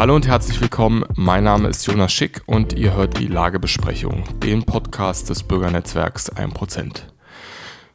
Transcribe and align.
Hallo 0.00 0.14
und 0.14 0.26
herzlich 0.26 0.58
willkommen. 0.62 1.04
Mein 1.14 1.44
Name 1.44 1.68
ist 1.68 1.86
Jonas 1.86 2.10
Schick 2.10 2.40
und 2.46 2.72
ihr 2.72 2.94
hört 2.94 3.18
die 3.18 3.26
Lagebesprechung, 3.26 4.24
den 4.38 4.64
Podcast 4.64 5.28
des 5.28 5.42
Bürgernetzwerks 5.42 6.32
1%. 6.32 7.02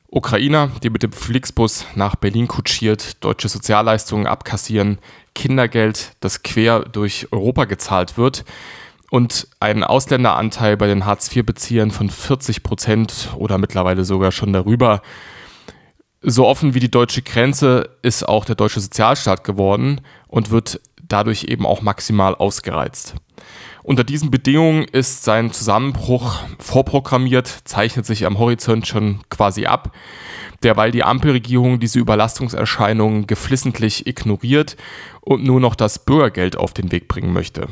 Ukrainer, 0.09 0.69
die 0.83 0.91
mit 0.91 1.01
dem 1.01 1.11
Flixbus 1.11 1.87
nach 1.95 2.15
Berlin 2.15 2.47
kutschiert, 2.47 3.23
deutsche 3.23 3.49
Sozialleistungen 3.49 4.27
abkassieren, 4.27 4.99
Kindergeld, 5.33 6.11
das 6.19 6.43
quer 6.43 6.81
durch 6.81 7.29
Europa 7.31 7.65
gezahlt 7.65 8.19
wird 8.19 8.45
und 9.09 9.47
einen 9.59 9.83
Ausländeranteil 9.83 10.77
bei 10.77 10.85
den 10.85 11.07
Hartz-IV-Beziehern 11.07 11.89
von 11.89 12.11
40 12.11 12.61
Prozent 12.61 13.29
oder 13.35 13.57
mittlerweile 13.57 14.05
sogar 14.05 14.31
schon 14.31 14.53
darüber. 14.53 15.01
So 16.21 16.45
offen 16.45 16.75
wie 16.75 16.79
die 16.79 16.91
deutsche 16.91 17.23
Grenze 17.23 17.89
ist 18.03 18.27
auch 18.27 18.45
der 18.45 18.55
deutsche 18.55 18.79
Sozialstaat 18.79 19.43
geworden 19.43 20.01
und 20.27 20.51
wird 20.51 20.79
dadurch 21.07 21.45
eben 21.45 21.65
auch 21.65 21.81
maximal 21.81 22.35
ausgereizt. 22.35 23.15
Unter 23.83 24.03
diesen 24.03 24.31
Bedingungen 24.31 24.85
ist 24.85 25.23
sein 25.23 25.51
Zusammenbruch 25.51 26.39
vorprogrammiert, 26.57 27.47
zeichnet 27.65 28.05
sich 28.05 28.25
am 28.25 28.39
Horizont 28.39 28.87
schon 28.87 29.19
quasi 29.29 29.67
ab, 29.67 29.91
derweil 30.63 30.89
die 30.89 31.03
Ampelregierung 31.03 31.79
diese 31.79 31.99
Überlastungserscheinungen 31.99 33.27
geflissentlich 33.27 34.07
ignoriert 34.07 34.75
und 35.21 35.43
nur 35.43 35.59
noch 35.59 35.75
das 35.75 36.03
Bürgergeld 36.03 36.57
auf 36.57 36.73
den 36.73 36.91
Weg 36.91 37.07
bringen 37.07 37.31
möchte. 37.31 37.67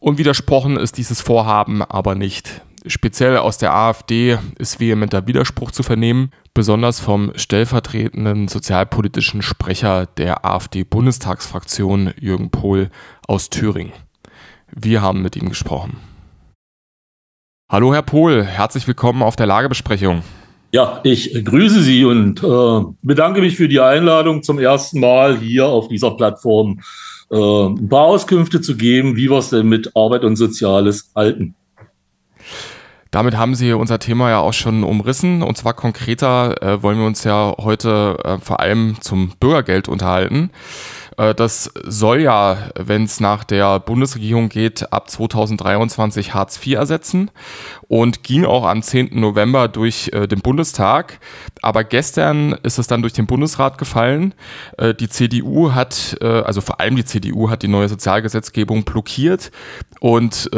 Unwidersprochen 0.00 0.76
ist 0.76 0.98
dieses 0.98 1.20
Vorhaben 1.20 1.82
aber 1.82 2.14
nicht. 2.14 2.62
Speziell 2.86 3.36
aus 3.38 3.58
der 3.58 3.74
AfD 3.74 4.38
ist 4.58 4.78
vehementer 4.78 5.26
Widerspruch 5.26 5.72
zu 5.72 5.82
vernehmen, 5.82 6.30
besonders 6.54 7.00
vom 7.00 7.32
stellvertretenden 7.34 8.46
sozialpolitischen 8.46 9.42
Sprecher 9.42 10.06
der 10.06 10.44
AfD-Bundestagsfraktion 10.44 12.14
Jürgen 12.20 12.50
Pohl 12.50 12.90
aus 13.26 13.50
Thüringen. 13.50 13.92
Wir 14.70 15.02
haben 15.02 15.22
mit 15.22 15.34
ihm 15.34 15.48
gesprochen. 15.48 15.96
Hallo 17.70 17.92
Herr 17.92 18.02
Pohl, 18.02 18.44
herzlich 18.44 18.86
willkommen 18.86 19.22
auf 19.22 19.34
der 19.34 19.46
Lagebesprechung. 19.46 20.22
Ja, 20.70 21.00
ich 21.02 21.44
grüße 21.44 21.82
Sie 21.82 22.04
und 22.04 22.42
äh, 22.44 22.80
bedanke 23.02 23.40
mich 23.40 23.56
für 23.56 23.68
die 23.68 23.80
Einladung 23.80 24.42
zum 24.42 24.58
ersten 24.58 25.00
Mal 25.00 25.38
hier 25.38 25.66
auf 25.66 25.88
dieser 25.88 26.12
Plattform 26.12 26.80
äh, 27.30 27.36
ein 27.36 27.88
paar 27.88 28.04
Auskünfte 28.04 28.60
zu 28.60 28.76
geben, 28.76 29.16
wie 29.16 29.30
wir 29.30 29.38
es 29.38 29.50
denn 29.50 29.68
mit 29.68 29.96
Arbeit 29.96 30.24
und 30.24 30.36
Soziales 30.36 31.10
halten. 31.16 31.54
Damit 33.10 33.36
haben 33.36 33.54
Sie 33.54 33.72
unser 33.72 33.98
Thema 33.98 34.30
ja 34.30 34.38
auch 34.40 34.52
schon 34.52 34.84
umrissen. 34.84 35.42
Und 35.42 35.56
zwar 35.56 35.74
konkreter 35.74 36.62
äh, 36.62 36.82
wollen 36.82 36.98
wir 36.98 37.06
uns 37.06 37.24
ja 37.24 37.54
heute 37.58 38.18
äh, 38.24 38.38
vor 38.38 38.60
allem 38.60 38.96
zum 39.00 39.32
Bürgergeld 39.40 39.88
unterhalten. 39.88 40.50
Äh, 41.18 41.34
das 41.34 41.70
soll 41.84 42.20
ja, 42.20 42.70
wenn 42.78 43.04
es 43.04 43.20
nach 43.20 43.44
der 43.44 43.80
Bundesregierung 43.80 44.48
geht, 44.48 44.92
ab 44.92 45.10
2023 45.10 46.32
Hartz 46.32 46.64
IV 46.64 46.76
ersetzen 46.76 47.30
und 47.88 48.22
ging 48.22 48.46
auch 48.46 48.64
am 48.64 48.82
10. 48.82 49.20
November 49.20 49.68
durch 49.68 50.10
äh, 50.14 50.26
den 50.26 50.40
Bundestag. 50.40 51.18
Aber 51.60 51.84
gestern 51.84 52.52
ist 52.62 52.78
es 52.78 52.86
dann 52.86 53.02
durch 53.02 53.12
den 53.12 53.26
Bundesrat 53.26 53.76
gefallen. 53.76 54.32
Äh, 54.78 54.94
die 54.94 55.08
CDU 55.08 55.72
hat, 55.72 56.16
also 56.20 56.60
vor 56.60 56.80
allem 56.80 56.96
die 56.96 57.04
CDU 57.04 57.50
hat 57.50 57.62
die 57.62 57.68
neue 57.68 57.88
Sozialgesetzgebung 57.88 58.84
blockiert 58.84 59.50
und 60.00 60.48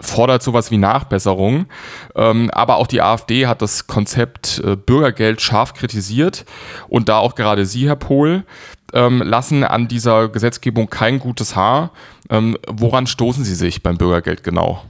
fordert 0.00 0.42
sowas 0.42 0.70
wie 0.70 0.78
Nachbesserung. 0.78 1.66
Ähm, 2.14 2.50
aber 2.52 2.76
auch 2.76 2.86
die 2.86 3.02
AfD 3.02 3.46
hat 3.46 3.62
das 3.62 3.86
Konzept 3.86 4.62
äh, 4.64 4.76
Bürgergeld 4.76 5.40
scharf 5.40 5.74
kritisiert. 5.74 6.44
Und 6.88 7.08
da 7.08 7.18
auch 7.18 7.34
gerade 7.34 7.66
Sie, 7.66 7.88
Herr 7.88 7.96
Pohl, 7.96 8.44
ähm, 8.92 9.22
lassen 9.22 9.64
an 9.64 9.88
dieser 9.88 10.28
Gesetzgebung 10.28 10.90
kein 10.90 11.18
gutes 11.18 11.56
Haar. 11.56 11.92
Ähm, 12.28 12.56
woran 12.68 13.06
stoßen 13.06 13.44
Sie 13.44 13.54
sich 13.54 13.82
beim 13.82 13.98
Bürgergeld 13.98 14.42
genau? 14.42 14.82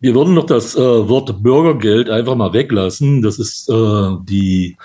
Wir 0.00 0.14
würden 0.14 0.34
noch 0.34 0.46
das 0.46 0.76
äh, 0.76 1.08
Wort 1.08 1.42
Bürgergeld 1.42 2.10
einfach 2.10 2.36
mal 2.36 2.52
weglassen. 2.52 3.22
Das 3.22 3.38
ist 3.38 3.68
äh, 3.70 4.08
die 4.22 4.76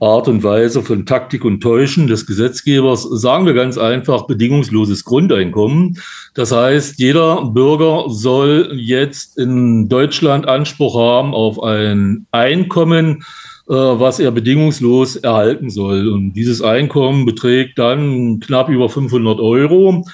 Art 0.00 0.28
und 0.28 0.44
Weise 0.44 0.82
von 0.82 1.06
Taktik 1.06 1.44
und 1.44 1.60
Täuschen 1.60 2.06
des 2.06 2.26
Gesetzgebers, 2.26 3.02
sagen 3.02 3.46
wir 3.46 3.54
ganz 3.54 3.78
einfach, 3.78 4.26
bedingungsloses 4.26 5.04
Grundeinkommen. 5.04 5.98
Das 6.34 6.52
heißt, 6.52 6.98
jeder 6.98 7.46
Bürger 7.46 8.04
soll 8.08 8.72
jetzt 8.76 9.38
in 9.38 9.88
Deutschland 9.88 10.46
Anspruch 10.46 10.96
haben 10.96 11.34
auf 11.34 11.60
ein 11.62 12.26
Einkommen, 12.30 13.24
äh, 13.68 13.74
was 13.74 14.20
er 14.20 14.30
bedingungslos 14.30 15.16
erhalten 15.16 15.68
soll. 15.68 16.08
Und 16.08 16.34
dieses 16.34 16.62
Einkommen 16.62 17.26
beträgt 17.26 17.78
dann 17.78 18.38
knapp 18.38 18.68
über 18.68 18.88
500 18.88 19.40
Euro 19.40 20.04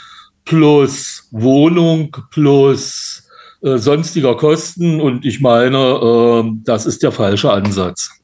plus 0.46 1.28
Wohnung 1.30 2.16
plus 2.30 3.28
äh, 3.60 3.76
sonstiger 3.76 4.34
Kosten. 4.34 4.98
Und 4.98 5.26
ich 5.26 5.40
meine, 5.40 5.76
äh, 5.76 6.50
das 6.64 6.86
ist 6.86 7.02
der 7.02 7.12
falsche 7.12 7.52
Ansatz. 7.52 8.23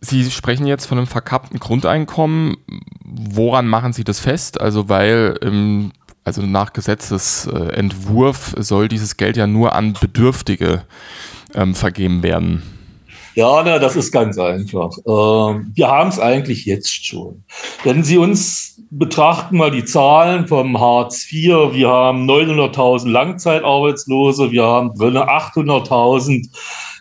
Sie 0.00 0.30
sprechen 0.30 0.66
jetzt 0.66 0.86
von 0.86 0.98
einem 0.98 1.06
verkappten 1.06 1.58
Grundeinkommen. 1.58 2.56
Woran 3.04 3.66
machen 3.66 3.92
Sie 3.92 4.04
das 4.04 4.20
fest? 4.20 4.60
Also, 4.60 4.88
weil 4.88 5.38
ähm, 5.42 5.92
also 6.24 6.42
nach 6.42 6.72
Gesetzesentwurf 6.74 8.54
soll 8.58 8.88
dieses 8.88 9.16
Geld 9.16 9.36
ja 9.36 9.46
nur 9.46 9.74
an 9.74 9.94
Bedürftige 9.98 10.84
ähm, 11.54 11.74
vergeben 11.74 12.22
werden. 12.22 12.62
Ja, 13.34 13.62
na, 13.64 13.78
das 13.78 13.96
ist 13.96 14.12
ganz 14.12 14.36
einfach. 14.36 14.90
Ähm, 15.06 15.72
wir 15.74 15.88
haben 15.88 16.08
es 16.08 16.18
eigentlich 16.18 16.66
jetzt 16.66 17.06
schon. 17.06 17.44
Wenn 17.84 18.02
Sie 18.02 18.18
uns 18.18 18.82
betrachten, 18.90 19.56
mal 19.56 19.70
die 19.70 19.84
Zahlen 19.84 20.48
vom 20.48 20.78
Hartz 20.80 21.30
IV, 21.32 21.72
wir 21.72 21.88
haben 21.88 22.28
900.000 22.28 23.08
Langzeitarbeitslose, 23.08 24.50
wir 24.50 24.64
haben 24.64 24.90
800.000 24.90 26.48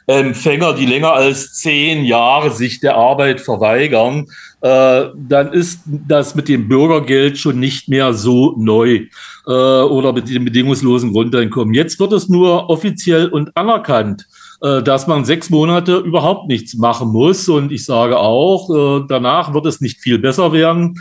Empfänger, 0.08 0.74
die 0.74 0.86
länger 0.86 1.12
als 1.12 1.54
zehn 1.56 2.06
Jahre 2.06 2.52
sich 2.52 2.80
der 2.80 2.96
Arbeit 2.96 3.42
verweigern, 3.42 4.28
äh, 4.62 5.06
dann 5.16 5.52
ist 5.52 5.82
das 5.86 6.34
mit 6.34 6.48
dem 6.48 6.70
Bürgergeld 6.70 7.38
schon 7.38 7.60
nicht 7.60 7.90
mehr 7.90 8.14
so 8.14 8.56
neu 8.58 9.08
äh, 9.46 9.52
oder 9.52 10.14
mit 10.14 10.30
dem 10.30 10.46
bedingungslosen 10.46 11.12
Grundeinkommen. 11.12 11.74
Jetzt 11.74 12.00
wird 12.00 12.14
es 12.14 12.30
nur 12.30 12.70
offiziell 12.70 13.28
und 13.28 13.56
anerkannt 13.58 14.26
äh, 14.62 14.82
dass 14.82 15.06
man 15.06 15.24
sechs 15.24 15.52
Monate 15.52 15.98
überhaupt 15.98 16.48
nichts 16.48 16.74
machen 16.76 17.10
muss. 17.10 17.48
Und 17.48 17.72
ich 17.72 17.86
sage 17.86 18.18
auch, 18.18 18.70
äh, 18.70 19.06
danach 19.08 19.54
wird 19.54 19.68
es 19.68 19.82
nicht 19.82 20.00
viel 20.00 20.18
besser 20.18 20.52
werden. 20.52 21.00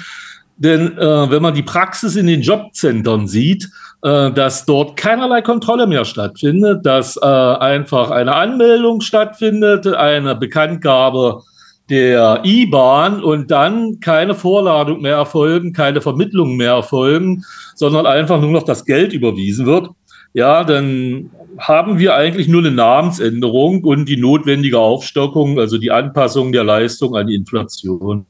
Denn 0.57 0.97
äh, 0.97 1.31
wenn 1.31 1.43
man 1.43 1.55
die 1.55 1.63
Praxis 1.63 2.17
in 2.17 2.27
den 2.27 2.41
Jobcentern 2.41 3.29
sieht, 3.29 3.69
äh, 4.03 4.31
dass 4.33 4.65
dort 4.65 4.97
keinerlei 4.97 5.43
Kontrolle 5.43 5.87
mehr 5.87 6.05
stattfindet, 6.05 6.87
dass 6.87 7.17
äh, 7.17 7.25
einfach 7.25 8.11
eine 8.11 8.35
Anmeldung 8.35 9.01
stattfindet, 9.01 9.87
eine 9.87 10.35
Bekanntgabe 10.35 11.43
der 11.89 12.41
IBAN 12.45 13.23
und 13.23 13.51
dann 13.51 14.01
keine 14.01 14.35
Vorladung 14.35 15.03
mehr 15.03 15.17
erfolgen, 15.17 15.73
keine 15.73 16.01
Vermittlung 16.01 16.57
mehr 16.57 16.73
erfolgen, 16.73 17.45
sondern 17.75 18.07
einfach 18.07 18.41
nur 18.41 18.51
noch 18.51 18.65
das 18.65 18.85
Geld 18.85 19.13
überwiesen 19.13 19.67
wird, 19.67 19.91
ja, 20.37 20.65
dann 20.65 21.31
haben 21.59 21.99
wir 21.99 22.15
eigentlich 22.15 22.49
nur 22.49 22.61
eine 22.61 22.71
Namensänderung 22.71 23.85
und 23.85 24.07
die 24.07 24.19
notwendige 24.19 24.79
Aufstockung, 24.79 25.59
also 25.59 25.79
die 25.79 25.91
Anpassung 25.91 26.53
der 26.53 26.65
Leistung 26.65 27.17
an 27.17 27.27
die 27.27 27.35
Inflation. 27.35 28.27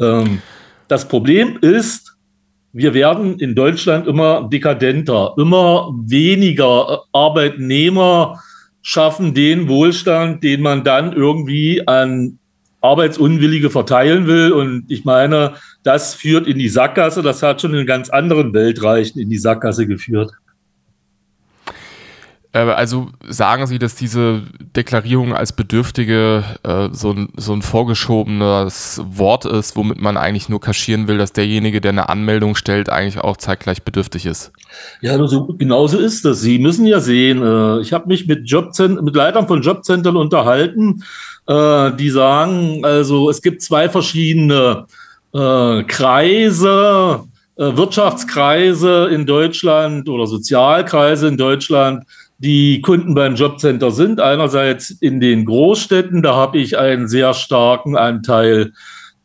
Ähm, 0.00 0.42
das 0.92 1.08
Problem 1.08 1.58
ist, 1.62 2.18
wir 2.74 2.92
werden 2.92 3.38
in 3.38 3.54
Deutschland 3.54 4.06
immer 4.06 4.46
dekadenter, 4.52 5.32
immer 5.38 5.90
weniger 6.04 7.04
Arbeitnehmer 7.12 8.38
schaffen 8.82 9.32
den 9.32 9.68
Wohlstand, 9.68 10.44
den 10.44 10.60
man 10.60 10.84
dann 10.84 11.14
irgendwie 11.14 11.88
an 11.88 12.38
Arbeitsunwillige 12.82 13.70
verteilen 13.70 14.26
will. 14.26 14.52
Und 14.52 14.84
ich 14.88 15.06
meine, 15.06 15.54
das 15.82 16.14
führt 16.14 16.46
in 16.46 16.58
die 16.58 16.68
Sackgasse. 16.68 17.22
Das 17.22 17.42
hat 17.42 17.62
schon 17.62 17.72
in 17.72 17.86
ganz 17.86 18.10
anderen 18.10 18.52
Weltreichen 18.52 19.18
in 19.18 19.30
die 19.30 19.38
Sackgasse 19.38 19.86
geführt. 19.86 20.32
Äh, 22.52 22.60
also 22.60 23.08
sagen 23.26 23.66
Sie, 23.66 23.78
dass 23.78 23.94
diese 23.94 24.42
Deklarierung 24.76 25.34
als 25.34 25.52
Bedürftige 25.52 26.44
äh, 26.62 26.88
so, 26.92 27.12
ein, 27.12 27.28
so 27.36 27.52
ein 27.52 27.62
vorgeschobenes 27.62 29.00
Wort 29.04 29.44
ist, 29.44 29.76
womit 29.76 30.00
man 30.00 30.16
eigentlich 30.16 30.48
nur 30.48 30.60
kaschieren 30.60 31.08
will, 31.08 31.18
dass 31.18 31.32
derjenige, 31.32 31.80
der 31.80 31.92
eine 31.92 32.08
Anmeldung 32.08 32.54
stellt, 32.54 32.90
eigentlich 32.90 33.18
auch 33.18 33.36
zeitgleich 33.36 33.82
bedürftig 33.82 34.26
ist? 34.26 34.52
Ja, 35.00 35.12
also 35.12 35.46
genauso 35.58 35.98
ist 35.98 36.24
das. 36.24 36.40
Sie 36.40 36.58
müssen 36.58 36.86
ja 36.86 37.00
sehen, 37.00 37.42
äh, 37.42 37.80
ich 37.80 37.92
habe 37.92 38.08
mich 38.08 38.26
mit, 38.26 38.50
mit 38.50 39.16
Leitern 39.16 39.48
von 39.48 39.62
Jobcentern 39.62 40.16
unterhalten, 40.16 41.02
äh, 41.46 41.92
die 41.92 42.10
sagen, 42.10 42.84
also 42.84 43.30
es 43.30 43.42
gibt 43.42 43.62
zwei 43.62 43.88
verschiedene 43.88 44.86
äh, 45.34 45.82
Kreise, 45.84 47.24
äh, 47.56 47.76
Wirtschaftskreise 47.76 49.08
in 49.10 49.26
Deutschland 49.26 50.08
oder 50.08 50.26
Sozialkreise 50.26 51.28
in 51.28 51.36
Deutschland, 51.36 52.04
die 52.42 52.80
Kunden 52.80 53.14
beim 53.14 53.36
Jobcenter 53.36 53.92
sind. 53.92 54.20
Einerseits 54.20 54.90
in 54.90 55.20
den 55.20 55.44
Großstädten, 55.44 56.22
da 56.22 56.34
habe 56.34 56.58
ich 56.58 56.76
einen 56.76 57.06
sehr 57.06 57.34
starken 57.34 57.96
Anteil 57.96 58.72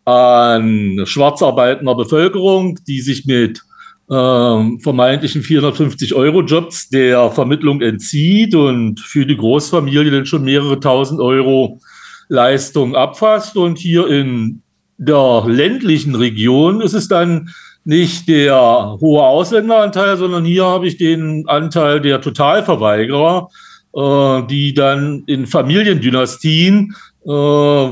an 0.06 1.02
schwarzarbeitender 1.04 1.96
Bevölkerung, 1.96 2.80
die 2.88 3.02
sich 3.02 3.26
mit 3.26 3.64
ähm, 4.10 4.80
vermeintlichen 4.80 5.42
450-Euro-Jobs 5.42 6.90
der 6.90 7.32
Vermittlung 7.32 7.82
entzieht 7.82 8.54
und 8.56 9.00
für 9.00 9.26
die 9.26 9.36
Großfamilie 9.36 10.12
dann 10.12 10.26
schon 10.26 10.44
mehrere 10.44 10.80
tausend 10.80 11.20
Euro 11.20 11.82
Leistung 12.30 12.96
abfasst. 12.96 13.58
Und 13.58 13.80
hier 13.80 14.08
in 14.08 14.62
der 14.98 15.44
ländlichen 15.48 16.16
Region 16.16 16.82
ist 16.82 16.94
es 16.94 17.08
dann 17.08 17.50
nicht 17.88 18.28
der 18.28 18.98
hohe 19.00 19.24
Ausländeranteil, 19.24 20.18
sondern 20.18 20.44
hier 20.44 20.66
habe 20.66 20.88
ich 20.88 20.98
den 20.98 21.48
Anteil 21.48 22.02
der 22.02 22.20
Totalverweigerer, 22.20 23.50
äh, 23.96 24.44
die 24.48 24.74
dann 24.74 25.24
in 25.26 25.48
Familiendynastien 25.48 26.94
äh, 27.26 27.30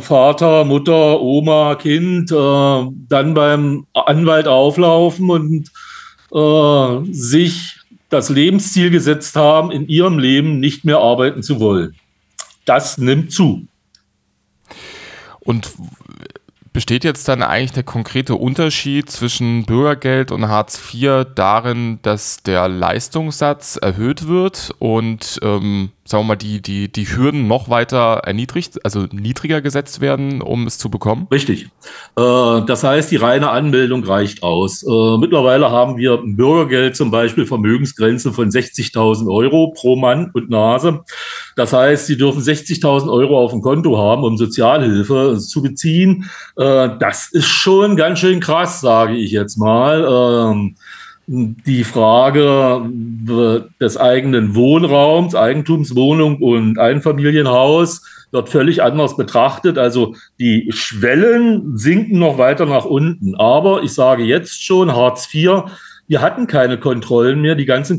Vater, 0.02 0.66
Mutter, 0.66 1.22
Oma, 1.22 1.76
Kind 1.76 2.30
äh, 2.30 2.86
dann 3.08 3.34
beim 3.34 3.88
Anwalt 3.94 4.50
auflaufen 4.50 5.30
und 5.30 5.72
äh, 6.34 7.14
sich 7.14 7.78
das 8.10 8.30
Lebensziel 8.30 8.90
gesetzt 8.90 9.38
haben, 9.38 9.72
in 9.72 9.88
ihrem 9.88 10.20
Leben 10.20 10.60
nicht 10.60 10.84
mehr 10.84 10.98
arbeiten 10.98 11.42
zu 11.42 11.62
wollen. 11.62 11.96
Das 12.66 12.98
nimmt 12.98 13.32
zu. 13.32 13.66
Und 15.40 15.72
Besteht 16.76 17.06
jetzt 17.06 17.30
dann 17.30 17.42
eigentlich 17.42 17.72
der 17.72 17.84
konkrete 17.84 18.36
Unterschied 18.36 19.10
zwischen 19.10 19.66
Bürgergeld 19.66 20.34
und 20.34 20.50
Hartz 20.50 20.78
IV 20.94 21.26
darin, 21.34 22.00
dass 22.02 22.44
der 22.44 22.68
Leistungssatz 22.68 23.80
erhöht 23.82 24.28
wird 24.28 24.72
und 24.80 25.40
ähm, 25.42 25.92
sagen 26.04 26.24
wir 26.26 26.28
mal, 26.28 26.36
die, 26.36 26.62
die, 26.62 26.92
die 26.92 27.06
Hürden 27.06 27.48
noch 27.48 27.70
weiter 27.70 28.22
erniedrigt, 28.26 28.84
also 28.84 29.08
niedriger 29.12 29.62
gesetzt 29.62 30.02
werden, 30.02 30.42
um 30.42 30.68
es 30.68 30.78
zu 30.78 30.90
bekommen? 30.92 31.28
Richtig. 31.32 31.70
Äh, 32.18 32.62
das 32.68 32.84
heißt, 32.84 33.10
die 33.10 33.16
reine 33.16 33.50
Anmeldung 33.52 34.04
reicht 34.04 34.44
aus. 34.44 34.84
Äh, 34.84 35.18
mittlerweile 35.18 35.72
haben 35.72 35.96
wir 35.96 36.20
Bürgergeld, 36.24 36.98
zum 36.98 37.10
Beispiel 37.10 37.46
Vermögensgrenze 37.46 38.34
von 38.34 38.50
60.000 38.50 39.34
Euro 39.34 39.74
pro 39.76 39.96
Mann 39.96 40.30
und 40.34 40.50
Nase. 40.50 41.06
Das 41.56 41.72
heißt, 41.72 42.08
Sie 42.08 42.18
dürfen 42.18 42.42
60.000 42.42 43.12
Euro 43.12 43.40
auf 43.40 43.52
dem 43.52 43.62
Konto 43.62 43.98
haben, 43.98 44.24
um 44.24 44.38
Sozialhilfe 44.38 45.38
zu 45.40 45.62
beziehen. 45.62 46.30
Äh, 46.58 46.90
das 47.00 47.30
ist 47.32 47.48
schon 47.48 47.96
ganz 47.96 48.20
schön 48.20 48.42
krass, 48.42 48.82
sage 48.82 49.16
ich 49.16 49.32
jetzt 49.32 49.58
mal. 49.58 50.52
Ähm, 50.52 50.76
die 51.28 51.84
Frage 51.84 52.88
des 53.82 53.98
eigenen 53.98 54.54
Wohnraums, 54.54 55.34
Eigentumswohnung 55.34 56.38
und 56.38 56.78
Einfamilienhaus 56.78 58.04
wird 58.32 58.50
völlig 58.50 58.84
anders 58.84 59.18
betrachtet. 59.18 59.80
Also 59.80 60.16
die 60.40 60.70
Schwellen 60.72 61.78
sinken 61.78 62.20
noch 62.20 62.38
weiter 62.38 62.68
nach 62.68 62.86
unten. 62.86 63.34
Aber 63.36 63.82
ich 63.82 63.94
sage 63.94 64.24
jetzt 64.24 64.64
schon, 64.64 64.96
Hartz 64.96 65.28
IV, 65.34 65.64
wir 66.08 66.22
hatten 66.22 66.46
keine 66.46 66.80
Kontrollen 66.80 67.42
mehr. 67.42 67.56
Die 67.56 67.66
ganzen 67.66 67.98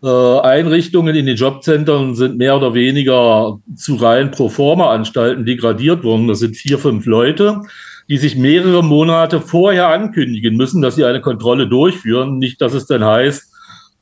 Kontrolleinrichtungen 0.00 1.14
in 1.14 1.26
den 1.26 1.36
Jobcentern 1.36 2.14
sind 2.14 2.38
mehr 2.38 2.56
oder 2.56 2.74
weniger 2.74 3.58
zu 3.76 3.96
rein 3.96 4.30
Proforma-Anstalten 4.30 5.44
degradiert 5.44 6.04
worden. 6.04 6.28
Das 6.28 6.38
sind 6.38 6.56
vier, 6.56 6.78
fünf 6.78 7.06
Leute 7.06 7.62
die 8.10 8.18
sich 8.18 8.36
mehrere 8.36 8.82
Monate 8.82 9.40
vorher 9.40 9.88
ankündigen 9.88 10.56
müssen, 10.56 10.82
dass 10.82 10.96
sie 10.96 11.04
eine 11.04 11.20
Kontrolle 11.20 11.68
durchführen. 11.68 12.38
Nicht, 12.38 12.60
dass 12.60 12.74
es 12.74 12.86
dann 12.86 13.04
heißt, 13.04 13.52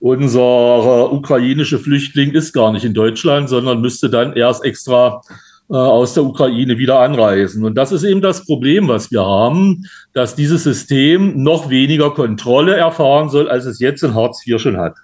unser 0.01 1.13
ukrainische 1.13 1.79
Flüchtling 1.79 2.33
ist 2.33 2.55
gar 2.55 2.73
nicht 2.73 2.87
in 2.87 2.95
Deutschland, 2.95 3.51
sondern 3.51 3.83
müsste 3.83 4.09
dann 4.09 4.33
erst 4.33 4.65
extra 4.65 5.21
äh, 5.69 5.75
aus 5.75 6.15
der 6.15 6.25
Ukraine 6.25 6.79
wieder 6.79 7.01
anreisen. 7.01 7.67
Und 7.67 7.75
das 7.75 7.93
ist 7.93 8.03
eben 8.03 8.23
das 8.23 8.47
Problem, 8.47 8.89
was 8.89 9.11
wir 9.11 9.27
haben, 9.27 9.85
dass 10.15 10.35
dieses 10.35 10.65
System 10.65 11.43
noch 11.43 11.69
weniger 11.69 12.11
Kontrolle 12.13 12.77
erfahren 12.77 13.29
soll, 13.29 13.51
als 13.51 13.67
es 13.67 13.79
jetzt 13.79 14.03
in 14.03 14.15
Hartz 14.15 14.47
IV 14.47 14.59
schon 14.59 14.79
hat. 14.79 14.95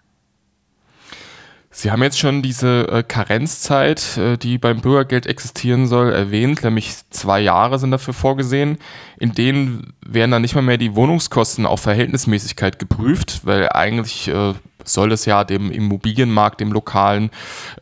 Sie 1.77 1.91
haben 1.91 2.05
jetzt 2.05 2.21
schon 2.21 2.41
diese 2.41 2.87
äh, 2.87 3.03
Karenzzeit, 3.03 4.17
äh, 4.17 4.37
die 4.39 4.59
beim 4.59 4.81
Bürgergeld 4.81 5.27
existieren 5.27 5.89
soll, 5.89 6.13
erwähnt, 6.13 6.63
nämlich 6.63 6.95
zwei 7.11 7.41
Jahre 7.41 7.81
sind 7.81 7.91
dafür 7.91 8.15
vorgesehen. 8.15 8.79
In 9.19 9.33
denen 9.33 9.93
werden 10.07 10.31
dann 10.31 10.43
nicht 10.43 10.55
mal 10.55 10.63
mehr 10.63 10.79
die 10.79 10.95
Wohnungskosten 10.95 11.67
auf 11.67 11.81
Verhältnismäßigkeit 11.81 12.79
geprüft, 12.79 13.41
weil 13.43 13.69
eigentlich 13.71 14.29
äh, 14.29 14.55
soll 14.85 15.11
es 15.11 15.25
ja 15.25 15.43
dem 15.43 15.73
Immobilienmarkt, 15.73 16.61
dem 16.61 16.71
lokalen, 16.71 17.31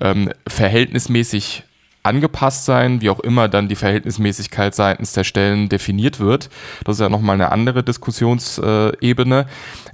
ähm, 0.01 0.31
verhältnismäßig 0.49 1.65
angepasst 2.03 2.65
sein, 2.65 3.01
wie 3.01 3.11
auch 3.11 3.21
immer 3.21 3.49
dann 3.49 3.69
die 3.69 3.77
Verhältnismäßigkeit 3.77 4.75
seitens 4.75 5.13
der 5.13 5.25
Stellen 5.25 5.69
definiert 5.69 6.19
wird. 6.19 6.51
Das 6.85 6.97
ist 6.97 7.01
ja 7.01 7.09
nochmal 7.09 7.35
eine 7.35 7.53
andere 7.53 7.83
Diskussionsebene. 7.83 9.47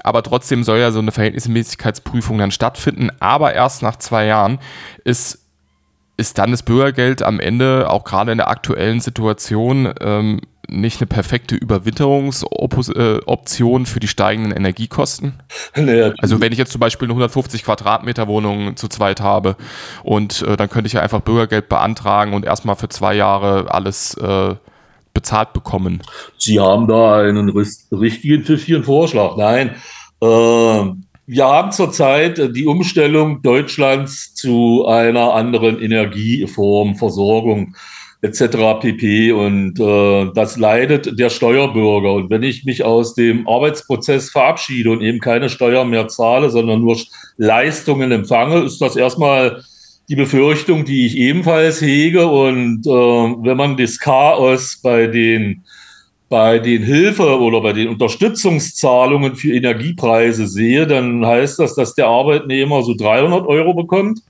Aber 0.02 0.22
trotzdem 0.22 0.64
soll 0.64 0.78
ja 0.78 0.90
so 0.90 1.00
eine 1.00 1.12
Verhältnismäßigkeitsprüfung 1.12 2.38
dann 2.38 2.50
stattfinden. 2.50 3.10
Aber 3.20 3.52
erst 3.52 3.82
nach 3.82 3.96
zwei 3.96 4.24
Jahren 4.24 4.58
ist, 5.04 5.44
ist 6.16 6.38
dann 6.38 6.50
das 6.50 6.62
Bürgergeld 6.62 7.22
am 7.22 7.40
Ende, 7.40 7.90
auch 7.90 8.04
gerade 8.04 8.32
in 8.32 8.38
der 8.38 8.48
aktuellen 8.48 9.00
Situation, 9.00 9.92
ähm, 10.00 10.40
nicht 10.68 11.00
eine 11.00 11.06
perfekte 11.06 11.56
Überwinterungsoption 11.56 13.86
für 13.86 14.00
die 14.00 14.08
steigenden 14.08 14.52
Energiekosten? 14.52 15.34
Nee. 15.76 16.12
Also 16.18 16.40
wenn 16.40 16.52
ich 16.52 16.58
jetzt 16.58 16.72
zum 16.72 16.80
Beispiel 16.80 17.06
eine 17.06 17.12
150 17.12 17.64
Quadratmeter 17.64 18.28
Wohnung 18.28 18.76
zu 18.76 18.88
zweit 18.88 19.20
habe 19.20 19.56
und 20.02 20.42
äh, 20.42 20.56
dann 20.56 20.68
könnte 20.68 20.86
ich 20.86 20.92
ja 20.92 21.00
einfach 21.00 21.20
Bürgergeld 21.20 21.68
beantragen 21.68 22.34
und 22.34 22.44
erstmal 22.44 22.76
für 22.76 22.88
zwei 22.88 23.14
Jahre 23.14 23.72
alles 23.72 24.14
äh, 24.14 24.54
bezahlt 25.14 25.52
bekommen. 25.52 26.02
Sie 26.38 26.60
haben 26.60 26.86
da 26.86 27.18
einen 27.18 27.48
richtigen 27.90 28.44
pfiffigen 28.44 28.84
Vorschlag. 28.84 29.36
Nein, 29.36 29.74
äh, 30.20 30.92
wir 31.30 31.44
haben 31.44 31.72
zurzeit 31.72 32.56
die 32.56 32.66
Umstellung 32.66 33.42
Deutschlands 33.42 34.34
zu 34.34 34.86
einer 34.86 35.34
anderen 35.34 35.80
Energieform, 35.80 36.96
Versorgung 36.96 37.76
etc. 38.22 38.80
pp. 38.80 39.32
Und 39.32 39.78
äh, 39.78 40.32
das 40.34 40.56
leidet 40.56 41.18
der 41.18 41.30
Steuerbürger. 41.30 42.12
Und 42.12 42.30
wenn 42.30 42.42
ich 42.42 42.64
mich 42.64 42.84
aus 42.84 43.14
dem 43.14 43.46
Arbeitsprozess 43.46 44.30
verabschiede 44.30 44.90
und 44.90 45.02
eben 45.02 45.20
keine 45.20 45.48
Steuer 45.48 45.84
mehr 45.84 46.08
zahle, 46.08 46.50
sondern 46.50 46.80
nur 46.80 46.98
Leistungen 47.36 48.10
empfange, 48.12 48.60
ist 48.60 48.80
das 48.80 48.96
erstmal 48.96 49.62
die 50.08 50.16
Befürchtung, 50.16 50.84
die 50.84 51.06
ich 51.06 51.16
ebenfalls 51.16 51.80
hege. 51.80 52.26
Und 52.26 52.86
äh, 52.86 52.90
wenn 52.90 53.56
man 53.56 53.76
das 53.76 53.98
Chaos 53.98 54.80
bei 54.82 55.06
den 55.06 55.64
bei 56.30 56.58
den 56.58 56.82
Hilfe- 56.82 57.40
oder 57.40 57.62
bei 57.62 57.72
den 57.72 57.88
Unterstützungszahlungen 57.88 59.36
für 59.36 59.54
Energiepreise 59.54 60.46
sehe, 60.46 60.86
dann 60.86 61.24
heißt 61.24 61.58
das, 61.58 61.74
dass 61.74 61.94
der 61.94 62.06
Arbeitnehmer 62.06 62.82
so 62.82 62.94
300 62.94 63.46
Euro 63.46 63.72
bekommt 63.72 64.20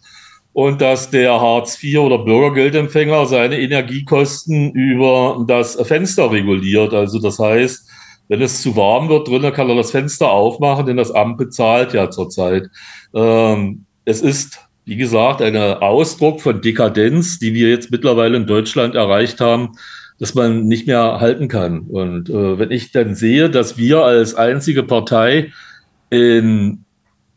und 0.58 0.80
dass 0.80 1.08
der 1.08 1.40
Hartz 1.40 1.80
IV 1.80 2.00
oder 2.00 2.18
Bürgergeldempfänger 2.18 3.26
seine 3.26 3.60
Energiekosten 3.60 4.72
über 4.72 5.44
das 5.46 5.76
Fenster 5.86 6.32
reguliert. 6.32 6.92
Also 6.92 7.20
das 7.20 7.38
heißt, 7.38 7.88
wenn 8.26 8.42
es 8.42 8.60
zu 8.60 8.74
warm 8.74 9.08
wird 9.08 9.28
drinnen, 9.28 9.52
kann 9.52 9.68
er 9.68 9.76
das 9.76 9.92
Fenster 9.92 10.32
aufmachen, 10.32 10.86
denn 10.86 10.96
das 10.96 11.12
Amt 11.12 11.38
bezahlt 11.38 11.94
ja 11.94 12.10
zurzeit. 12.10 12.70
Ähm, 13.14 13.84
es 14.04 14.20
ist, 14.20 14.58
wie 14.84 14.96
gesagt, 14.96 15.42
ein 15.42 15.56
Ausdruck 15.56 16.40
von 16.40 16.60
Dekadenz, 16.60 17.38
die 17.38 17.54
wir 17.54 17.68
jetzt 17.68 17.92
mittlerweile 17.92 18.36
in 18.36 18.48
Deutschland 18.48 18.96
erreicht 18.96 19.40
haben, 19.40 19.76
dass 20.18 20.34
man 20.34 20.66
nicht 20.66 20.88
mehr 20.88 21.20
halten 21.20 21.46
kann. 21.46 21.82
Und 21.82 22.30
äh, 22.30 22.58
wenn 22.58 22.72
ich 22.72 22.90
dann 22.90 23.14
sehe, 23.14 23.48
dass 23.48 23.78
wir 23.78 24.02
als 24.02 24.34
einzige 24.34 24.82
Partei 24.82 25.52
in 26.10 26.84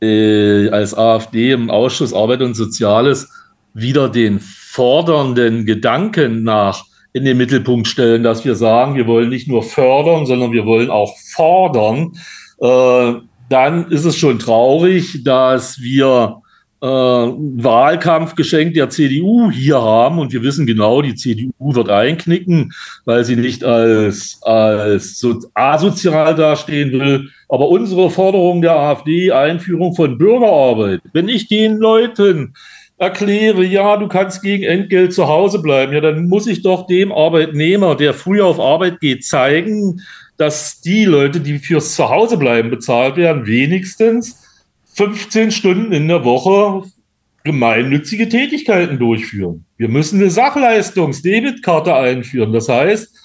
äh, 0.02 0.70
als 0.70 0.98
AfD 0.98 1.52
im 1.52 1.70
Ausschuss 1.70 2.14
Arbeit 2.14 2.42
und 2.42 2.56
Soziales 2.56 3.30
wieder 3.74 4.10
den 4.10 4.40
fordernden 4.40 5.66
Gedanken 5.66 6.44
nach 6.44 6.86
in 7.14 7.26
den 7.26 7.38
Mittelpunkt 7.38 7.88
stellen, 7.88 8.24
dass 8.24 8.46
wir 8.46 8.56
sagen, 8.56 8.96
wir 8.96 9.08
wollen 9.08 9.30
nicht 9.30 9.48
nur 9.48 9.64
fördern, 9.64 10.26
sondern 10.26 10.52
wir 10.52 10.66
wollen 10.66 10.90
auch 10.90 11.14
fordern, 11.36 12.14
äh, 12.60 13.14
dann 13.50 13.92
ist 13.92 14.06
es 14.06 14.16
schon 14.16 14.40
traurig, 14.40 15.24
dass 15.26 15.82
wir 15.82 16.42
äh, 16.82 16.86
Wahlkampfgeschenk 16.88 18.74
der 18.74 18.90
CDU 18.90 19.52
hier 19.52 19.82
haben 19.82 20.18
und 20.18 20.34
wir 20.34 20.42
wissen 20.42 20.66
genau, 20.66 21.02
die 21.02 21.16
CDU 21.16 21.76
wird 21.76 21.90
einknicken, 21.90 22.74
weil 23.06 23.24
sie 23.24 23.36
nicht 23.36 23.64
als, 23.64 24.40
als 24.42 25.20
so 25.20 25.40
asozial 25.54 26.36
dastehen 26.36 26.92
will. 26.92 27.30
Aber 27.48 27.70
unsere 27.70 28.10
Forderung 28.10 28.62
der 28.62 28.76
AfD, 28.76 29.32
Einführung 29.32 29.96
von 29.96 30.18
Bürgerarbeit, 30.18 31.02
wenn 31.14 31.30
ich 31.30 31.48
den 31.48 31.78
Leuten 31.78 32.56
erkläre, 32.98 33.64
ja, 33.64 33.98
du 33.98 34.08
kannst 34.08 34.42
gegen 34.42 34.64
Entgelt 34.64 35.14
zu 35.14 35.28
Hause 35.28 35.60
bleiben, 35.60 35.94
ja, 35.94 36.02
dann 36.02 36.30
muss 36.30 36.48
ich 36.48 36.62
doch 36.64 36.88
dem 36.88 37.12
Arbeitnehmer, 37.12 37.96
der 37.96 38.14
früher 38.14 38.46
auf 38.46 38.60
Arbeit 38.60 39.00
geht, 39.00 39.24
zeigen, 39.24 40.02
dass 40.38 40.82
die 40.82 41.06
Leute, 41.06 41.40
die 41.40 41.60
fürs 41.60 41.96
Zuhausebleiben 41.96 42.72
bezahlt 42.72 43.18
werden, 43.18 43.46
wenigstens 43.46 44.42
15 44.94 45.52
Stunden 45.52 45.92
in 45.92 46.08
der 46.08 46.24
Woche 46.24 46.84
gemeinnützige 47.44 48.30
Tätigkeiten 48.30 49.00
durchführen. 49.00 49.66
Wir 49.78 49.90
müssen 49.90 50.20
eine 50.20 50.30
Sachleistungs-Debitkarte 50.30 51.96
einführen. 51.96 52.54
Das 52.54 52.70
heißt, 52.70 53.16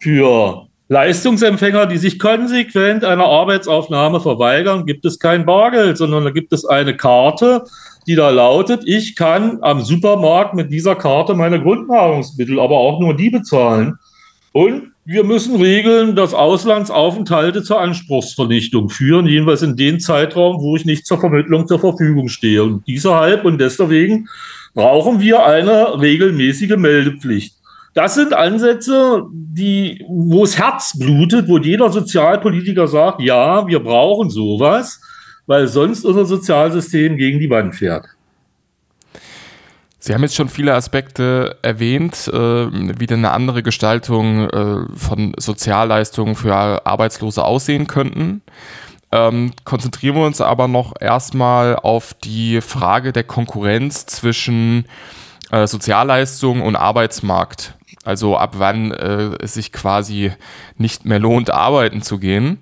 für 0.00 0.68
Leistungsempfänger, 0.88 1.86
die 1.86 1.98
sich 1.98 2.18
konsequent 2.18 3.04
einer 3.04 3.24
Arbeitsaufnahme 3.24 4.20
verweigern, 4.20 4.86
gibt 4.86 5.04
es 5.04 5.18
kein 5.18 5.46
Bargeld, 5.46 5.96
sondern 5.96 6.24
da 6.24 6.30
gibt 6.30 6.52
es 6.52 6.64
eine 6.64 6.96
Karte, 6.96 7.64
die 8.06 8.14
da 8.14 8.30
lautet, 8.30 8.82
ich 8.84 9.16
kann 9.16 9.58
am 9.62 9.80
Supermarkt 9.80 10.54
mit 10.54 10.70
dieser 10.70 10.94
Karte 10.94 11.34
meine 11.34 11.60
Grundnahrungsmittel, 11.60 12.60
aber 12.60 12.76
auch 12.76 13.00
nur 13.00 13.16
die 13.16 13.30
bezahlen. 13.30 13.98
Und 14.52 14.93
wir 15.06 15.22
müssen 15.22 15.56
regeln, 15.60 16.16
dass 16.16 16.32
Auslandsaufenthalte 16.32 17.62
zur 17.62 17.80
Anspruchsvernichtung 17.80 18.88
führen, 18.88 19.26
jedenfalls 19.26 19.62
in 19.62 19.76
den 19.76 20.00
Zeitraum, 20.00 20.62
wo 20.62 20.76
ich 20.76 20.86
nicht 20.86 21.06
zur 21.06 21.20
Vermittlung 21.20 21.66
zur 21.66 21.78
Verfügung 21.78 22.28
stehe. 22.28 22.62
Und 22.64 22.84
deshalb 22.88 23.44
und 23.44 23.58
deswegen 23.58 24.28
brauchen 24.72 25.20
wir 25.20 25.44
eine 25.44 26.00
regelmäßige 26.00 26.76
Meldepflicht. 26.76 27.54
Das 27.92 28.14
sind 28.14 28.32
Ansätze, 28.32 29.24
die, 29.30 30.04
wo 30.08 30.40
das 30.40 30.58
Herz 30.58 30.98
blutet, 30.98 31.48
wo 31.48 31.58
jeder 31.58 31.90
Sozialpolitiker 31.90 32.88
sagt, 32.88 33.20
ja, 33.20 33.68
wir 33.68 33.80
brauchen 33.80 34.30
sowas, 34.30 35.00
weil 35.46 35.68
sonst 35.68 36.04
unser 36.04 36.24
Sozialsystem 36.24 37.16
gegen 37.16 37.38
die 37.38 37.50
Wand 37.50 37.74
fährt. 37.76 38.06
Sie 40.04 40.12
haben 40.12 40.20
jetzt 40.20 40.34
schon 40.34 40.50
viele 40.50 40.74
Aspekte 40.74 41.56
erwähnt, 41.62 42.28
äh, 42.28 42.34
wie 42.36 43.06
denn 43.06 43.20
eine 43.20 43.30
andere 43.30 43.62
Gestaltung 43.62 44.50
äh, 44.50 44.98
von 44.98 45.32
Sozialleistungen 45.38 46.34
für 46.34 46.84
Arbeitslose 46.84 47.42
aussehen 47.42 47.86
könnten. 47.86 48.42
Ähm, 49.12 49.52
konzentrieren 49.64 50.16
wir 50.16 50.26
uns 50.26 50.42
aber 50.42 50.68
noch 50.68 50.92
erstmal 51.00 51.76
auf 51.76 52.12
die 52.22 52.60
Frage 52.60 53.14
der 53.14 53.24
Konkurrenz 53.24 54.04
zwischen 54.04 54.84
äh, 55.50 55.66
Sozialleistungen 55.66 56.62
und 56.62 56.76
Arbeitsmarkt. 56.76 57.72
Also 58.04 58.36
ab 58.36 58.56
wann 58.58 58.90
äh, 58.90 59.30
es 59.40 59.54
sich 59.54 59.72
quasi 59.72 60.32
nicht 60.76 61.06
mehr 61.06 61.18
lohnt, 61.18 61.48
arbeiten 61.48 62.02
zu 62.02 62.18
gehen 62.18 62.60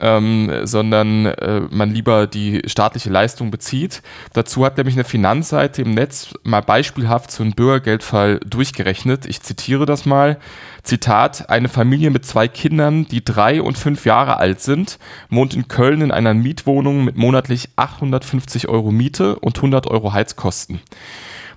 ähm, 0.00 0.50
sondern 0.64 1.26
äh, 1.26 1.60
man 1.70 1.92
lieber 1.92 2.26
die 2.26 2.62
staatliche 2.66 3.10
Leistung 3.10 3.50
bezieht. 3.50 4.02
Dazu 4.32 4.64
hat 4.64 4.76
nämlich 4.76 4.96
eine 4.96 5.04
Finanzseite 5.04 5.82
im 5.82 5.94
Netz 5.94 6.34
mal 6.42 6.62
beispielhaft 6.62 7.30
so 7.30 7.42
einen 7.42 7.52
Bürgergeldfall 7.52 8.40
durchgerechnet. 8.46 9.26
Ich 9.26 9.42
zitiere 9.42 9.86
das 9.86 10.06
mal. 10.06 10.38
Zitat, 10.82 11.50
eine 11.50 11.68
Familie 11.68 12.10
mit 12.10 12.24
zwei 12.24 12.48
Kindern, 12.48 13.06
die 13.06 13.24
drei 13.24 13.60
und 13.60 13.76
fünf 13.76 14.06
Jahre 14.06 14.38
alt 14.38 14.60
sind, 14.60 14.98
wohnt 15.28 15.54
in 15.54 15.68
Köln 15.68 16.00
in 16.00 16.10
einer 16.10 16.32
Mietwohnung 16.32 17.04
mit 17.04 17.16
monatlich 17.16 17.68
850 17.76 18.68
Euro 18.68 18.90
Miete 18.90 19.36
und 19.36 19.56
100 19.56 19.86
Euro 19.88 20.12
Heizkosten 20.12 20.80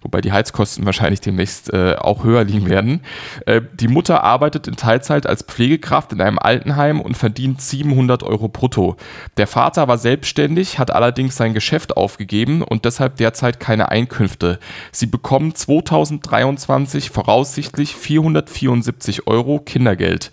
wobei 0.03 0.21
die 0.21 0.31
Heizkosten 0.31 0.85
wahrscheinlich 0.85 1.21
demnächst 1.21 1.73
äh, 1.73 1.95
auch 1.95 2.23
höher 2.23 2.43
liegen 2.43 2.69
werden. 2.69 3.01
Äh, 3.45 3.61
die 3.73 3.87
Mutter 3.87 4.23
arbeitet 4.23 4.67
in 4.67 4.75
Teilzeit 4.75 5.25
als 5.25 5.43
Pflegekraft 5.43 6.13
in 6.13 6.21
einem 6.21 6.37
Altenheim 6.37 7.01
und 7.01 7.17
verdient 7.17 7.61
700 7.61 8.23
Euro 8.23 8.47
brutto. 8.47 8.97
Der 9.37 9.47
Vater 9.47 9.87
war 9.87 9.97
selbstständig, 9.97 10.79
hat 10.79 10.91
allerdings 10.91 11.35
sein 11.35 11.53
Geschäft 11.53 11.97
aufgegeben 11.97 12.61
und 12.61 12.85
deshalb 12.85 13.17
derzeit 13.17 13.59
keine 13.59 13.89
Einkünfte. 13.89 14.59
Sie 14.91 15.07
bekommen 15.07 15.55
2023 15.55 17.09
voraussichtlich 17.09 17.95
474 17.95 19.27
Euro 19.27 19.59
Kindergeld. 19.59 20.31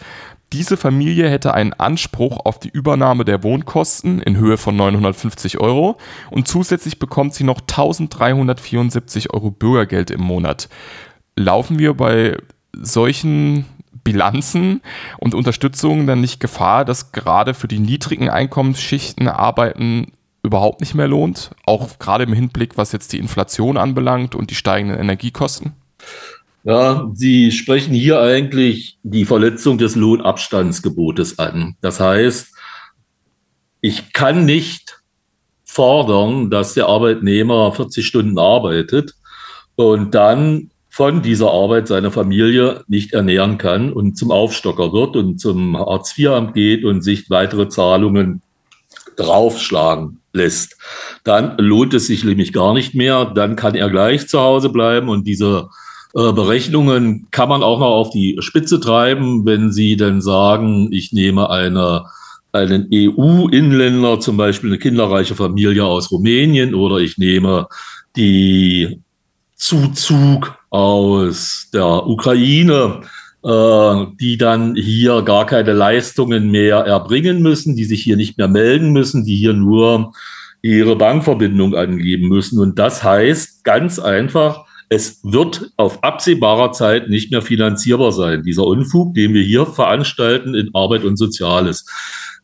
Diese 0.52 0.76
Familie 0.76 1.30
hätte 1.30 1.54
einen 1.54 1.74
Anspruch 1.74 2.40
auf 2.44 2.58
die 2.58 2.70
Übernahme 2.70 3.24
der 3.24 3.44
Wohnkosten 3.44 4.20
in 4.20 4.36
Höhe 4.36 4.56
von 4.56 4.74
950 4.74 5.60
Euro 5.60 5.96
und 6.30 6.48
zusätzlich 6.48 6.98
bekommt 6.98 7.34
sie 7.34 7.44
noch 7.44 7.60
1374 7.60 9.32
Euro 9.32 9.52
Bürgergeld 9.52 10.10
im 10.10 10.22
Monat. 10.22 10.68
Laufen 11.36 11.78
wir 11.78 11.94
bei 11.94 12.36
solchen 12.72 13.64
Bilanzen 14.02 14.82
und 15.18 15.34
Unterstützungen 15.34 16.08
dann 16.08 16.20
nicht 16.20 16.40
Gefahr, 16.40 16.84
dass 16.84 17.12
gerade 17.12 17.54
für 17.54 17.68
die 17.68 17.78
niedrigen 17.78 18.28
Einkommensschichten 18.28 19.28
Arbeiten 19.28 20.12
überhaupt 20.42 20.80
nicht 20.80 20.94
mehr 20.94 21.06
lohnt? 21.06 21.50
Auch 21.64 21.98
gerade 22.00 22.24
im 22.24 22.32
Hinblick, 22.32 22.76
was 22.76 22.90
jetzt 22.90 23.12
die 23.12 23.18
Inflation 23.18 23.76
anbelangt 23.76 24.34
und 24.34 24.50
die 24.50 24.54
steigenden 24.56 24.98
Energiekosten? 24.98 25.74
Ja, 26.62 27.10
Sie 27.14 27.52
sprechen 27.52 27.94
hier 27.94 28.20
eigentlich 28.20 28.98
die 29.02 29.24
Verletzung 29.24 29.78
des 29.78 29.96
Lohnabstandsgebotes 29.96 31.38
an. 31.38 31.76
Das 31.80 32.00
heißt, 32.00 32.54
ich 33.80 34.12
kann 34.12 34.44
nicht 34.44 35.02
fordern, 35.64 36.50
dass 36.50 36.74
der 36.74 36.86
Arbeitnehmer 36.86 37.72
40 37.72 38.06
Stunden 38.06 38.38
arbeitet 38.38 39.14
und 39.76 40.14
dann 40.14 40.70
von 40.90 41.22
dieser 41.22 41.50
Arbeit 41.50 41.88
seine 41.88 42.10
Familie 42.10 42.84
nicht 42.88 43.14
ernähren 43.14 43.56
kann 43.56 43.92
und 43.92 44.18
zum 44.18 44.30
Aufstocker 44.30 44.92
wird 44.92 45.16
und 45.16 45.38
zum 45.38 45.78
Hartz-IV-Amt 45.78 46.52
geht 46.52 46.84
und 46.84 47.02
sich 47.02 47.30
weitere 47.30 47.68
Zahlungen 47.68 48.42
draufschlagen 49.16 50.20
lässt. 50.32 50.76
Dann 51.24 51.56
lohnt 51.58 51.94
es 51.94 52.08
sich 52.08 52.24
nämlich 52.24 52.52
gar 52.52 52.74
nicht 52.74 52.94
mehr. 52.94 53.26
Dann 53.26 53.56
kann 53.56 53.74
er 53.74 53.88
gleich 53.88 54.28
zu 54.28 54.40
Hause 54.40 54.68
bleiben 54.68 55.08
und 55.08 55.26
diese 55.26 55.68
äh, 56.14 56.32
Berechnungen 56.32 57.28
kann 57.30 57.48
man 57.48 57.62
auch 57.62 57.78
noch 57.78 57.90
auf 57.90 58.10
die 58.10 58.36
Spitze 58.40 58.80
treiben, 58.80 59.46
wenn 59.46 59.70
Sie 59.72 59.96
dann 59.96 60.20
sagen, 60.20 60.92
ich 60.92 61.12
nehme 61.12 61.50
eine, 61.50 62.06
einen 62.52 62.88
EU-Inländer, 62.92 64.18
zum 64.20 64.36
Beispiel 64.36 64.70
eine 64.70 64.78
kinderreiche 64.78 65.34
Familie 65.34 65.84
aus 65.84 66.10
Rumänien, 66.10 66.74
oder 66.74 66.98
ich 66.98 67.16
nehme 67.16 67.68
die 68.16 69.00
Zuzug 69.54 70.56
aus 70.70 71.68
der 71.72 72.06
Ukraine, 72.06 73.02
äh, 73.44 74.06
die 74.18 74.36
dann 74.36 74.74
hier 74.74 75.22
gar 75.22 75.46
keine 75.46 75.72
Leistungen 75.72 76.50
mehr 76.50 76.78
erbringen 76.78 77.40
müssen, 77.40 77.76
die 77.76 77.84
sich 77.84 78.02
hier 78.02 78.16
nicht 78.16 78.36
mehr 78.36 78.48
melden 78.48 78.92
müssen, 78.92 79.24
die 79.24 79.36
hier 79.36 79.52
nur 79.52 80.12
ihre 80.62 80.96
Bankverbindung 80.96 81.74
angeben 81.74 82.28
müssen. 82.28 82.58
Und 82.58 82.78
das 82.78 83.02
heißt 83.04 83.64
ganz 83.64 83.98
einfach, 83.98 84.66
es 84.90 85.20
wird 85.22 85.70
auf 85.76 86.02
absehbarer 86.02 86.72
Zeit 86.72 87.08
nicht 87.08 87.30
mehr 87.30 87.42
finanzierbar 87.42 88.10
sein, 88.10 88.42
dieser 88.42 88.64
Unfug, 88.64 89.14
den 89.14 89.32
wir 89.32 89.42
hier 89.42 89.64
veranstalten 89.64 90.54
in 90.54 90.70
Arbeit 90.74 91.04
und 91.04 91.16
Soziales. 91.16 91.86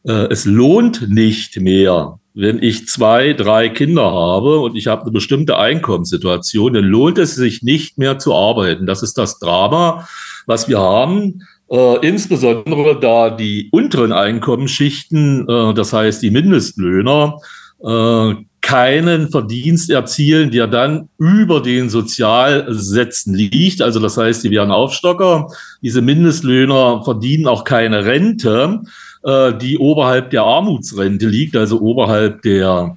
Äh, 0.05 0.29
es 0.31 0.45
lohnt 0.45 1.09
nicht 1.09 1.61
mehr, 1.61 2.21
wenn 2.35 2.63
ich 2.63 2.87
zwei, 2.87 3.33
drei 3.33 3.69
Kinder 3.69 4.13
habe 4.13 4.61
und 4.61 4.77
ich 4.77 4.87
habe 4.87 5.03
eine 5.03 5.11
bestimmte 5.11 5.59
Einkommenssituation, 5.59 6.75
dann 6.75 6.85
lohnt 6.85 7.19
es 7.19 7.35
sich 7.35 7.63
nicht 7.63 7.99
mehr 7.99 8.19
zu 8.19 8.33
arbeiten. 8.33 8.87
Das 8.87 9.03
ist 9.03 9.19
das 9.19 9.41
Drama, 9.41 10.07
was 10.47 10.69
wir 10.69 10.79
haben. 10.79 11.43
Äh, 11.69 12.07
insbesondere 12.07 13.01
da 13.01 13.31
die 13.31 13.71
unteren 13.73 14.13
Einkommensschichten, 14.13 15.49
äh, 15.49 15.75
das 15.75 15.93
heißt 15.93 16.23
die 16.23 16.31
Mindestlöhner, 16.31 17.41
äh, 17.85 18.35
keinen 18.67 19.31
Verdienst 19.31 19.91
erzielen, 19.91 20.51
der 20.51 20.67
dann 20.67 21.09
über 21.19 21.63
den 21.63 21.89
Sozialsätzen 21.89 23.33
liegt. 23.33 23.81
Also 23.81 24.01
das 24.01 24.17
heißt, 24.17 24.43
die 24.43 24.51
werden 24.51 24.73
Aufstocker. 24.73 25.47
Diese 25.83 26.03
Mindestlöhner 26.03 27.05
verdienen 27.05 27.47
auch 27.47 27.63
keine 27.63 28.05
Rente, 28.05 28.81
äh, 29.23 29.57
die 29.57 29.79
oberhalb 29.79 30.31
der 30.31 30.43
Armutsrente 30.43 31.29
liegt, 31.29 31.55
also 31.55 31.81
oberhalb 31.81 32.43
der 32.43 32.97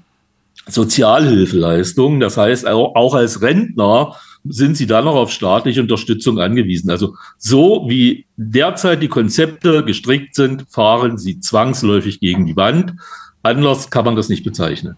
Sozialhilfeleistung. 0.67 2.19
Das 2.19 2.35
heißt, 2.35 2.65
auch 2.65 3.13
als 3.13 3.43
Rentner 3.43 4.15
sind 4.45 4.75
sie 4.75 4.88
dann 4.88 5.05
noch 5.05 5.15
auf 5.15 5.31
staatliche 5.31 5.81
Unterstützung 5.81 6.39
angewiesen. 6.39 6.89
Also 6.89 7.13
so 7.38 7.85
wie 7.88 8.25
derzeit 8.38 9.03
die 9.03 9.07
Konzepte 9.07 9.85
gestrickt 9.85 10.33
sind, 10.33 10.65
fahren 10.67 11.19
sie 11.19 11.41
zwangsläufig 11.41 12.19
gegen 12.19 12.47
die 12.47 12.55
Wand. 12.55 12.95
Anders 13.43 13.91
kann 13.91 14.05
man 14.05 14.15
das 14.15 14.29
nicht 14.29 14.43
bezeichnen. 14.43 14.97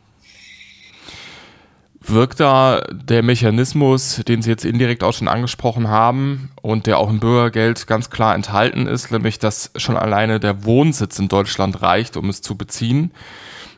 Wirkt 2.03 2.39
da 2.39 2.81
der 2.91 3.21
Mechanismus, 3.21 4.21
den 4.27 4.41
Sie 4.41 4.49
jetzt 4.49 4.65
indirekt 4.65 5.03
auch 5.03 5.13
schon 5.13 5.27
angesprochen 5.27 5.87
haben 5.87 6.49
und 6.63 6.87
der 6.87 6.97
auch 6.97 7.09
im 7.09 7.19
Bürgergeld 7.19 7.85
ganz 7.85 8.09
klar 8.09 8.33
enthalten 8.33 8.87
ist, 8.87 9.11
nämlich 9.11 9.37
dass 9.37 9.71
schon 9.75 9.97
alleine 9.97 10.39
der 10.39 10.65
Wohnsitz 10.65 11.19
in 11.19 11.27
Deutschland 11.27 11.83
reicht, 11.83 12.17
um 12.17 12.27
es 12.29 12.41
zu 12.41 12.57
beziehen? 12.57 13.11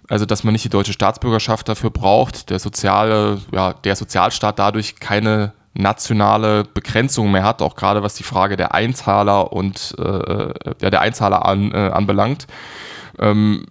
Also 0.07 0.25
dass 0.25 0.45
man 0.45 0.53
nicht 0.53 0.63
die 0.63 0.69
deutsche 0.69 0.93
Staatsbürgerschaft 0.93 1.67
dafür 1.67 1.89
braucht, 1.89 2.49
der 2.49 2.59
soziale, 2.59 3.41
ja, 3.51 3.73
der 3.73 3.95
Sozialstaat 3.97 4.57
dadurch 4.57 4.95
keine 4.95 5.51
nationale 5.73 6.63
Begrenzung 6.63 7.31
mehr 7.31 7.43
hat, 7.43 7.61
auch 7.61 7.75
gerade 7.75 8.03
was 8.03 8.13
die 8.15 8.23
Frage 8.23 8.55
der 8.55 8.73
Einzahler 8.73 9.51
und 9.51 9.95
äh, 9.97 10.53
ja, 10.81 10.89
der 10.89 11.01
Einzahler 11.01 11.45
an, 11.45 11.71
äh, 11.73 11.89
anbelangt. 11.91 12.47
Ähm, 13.19 13.65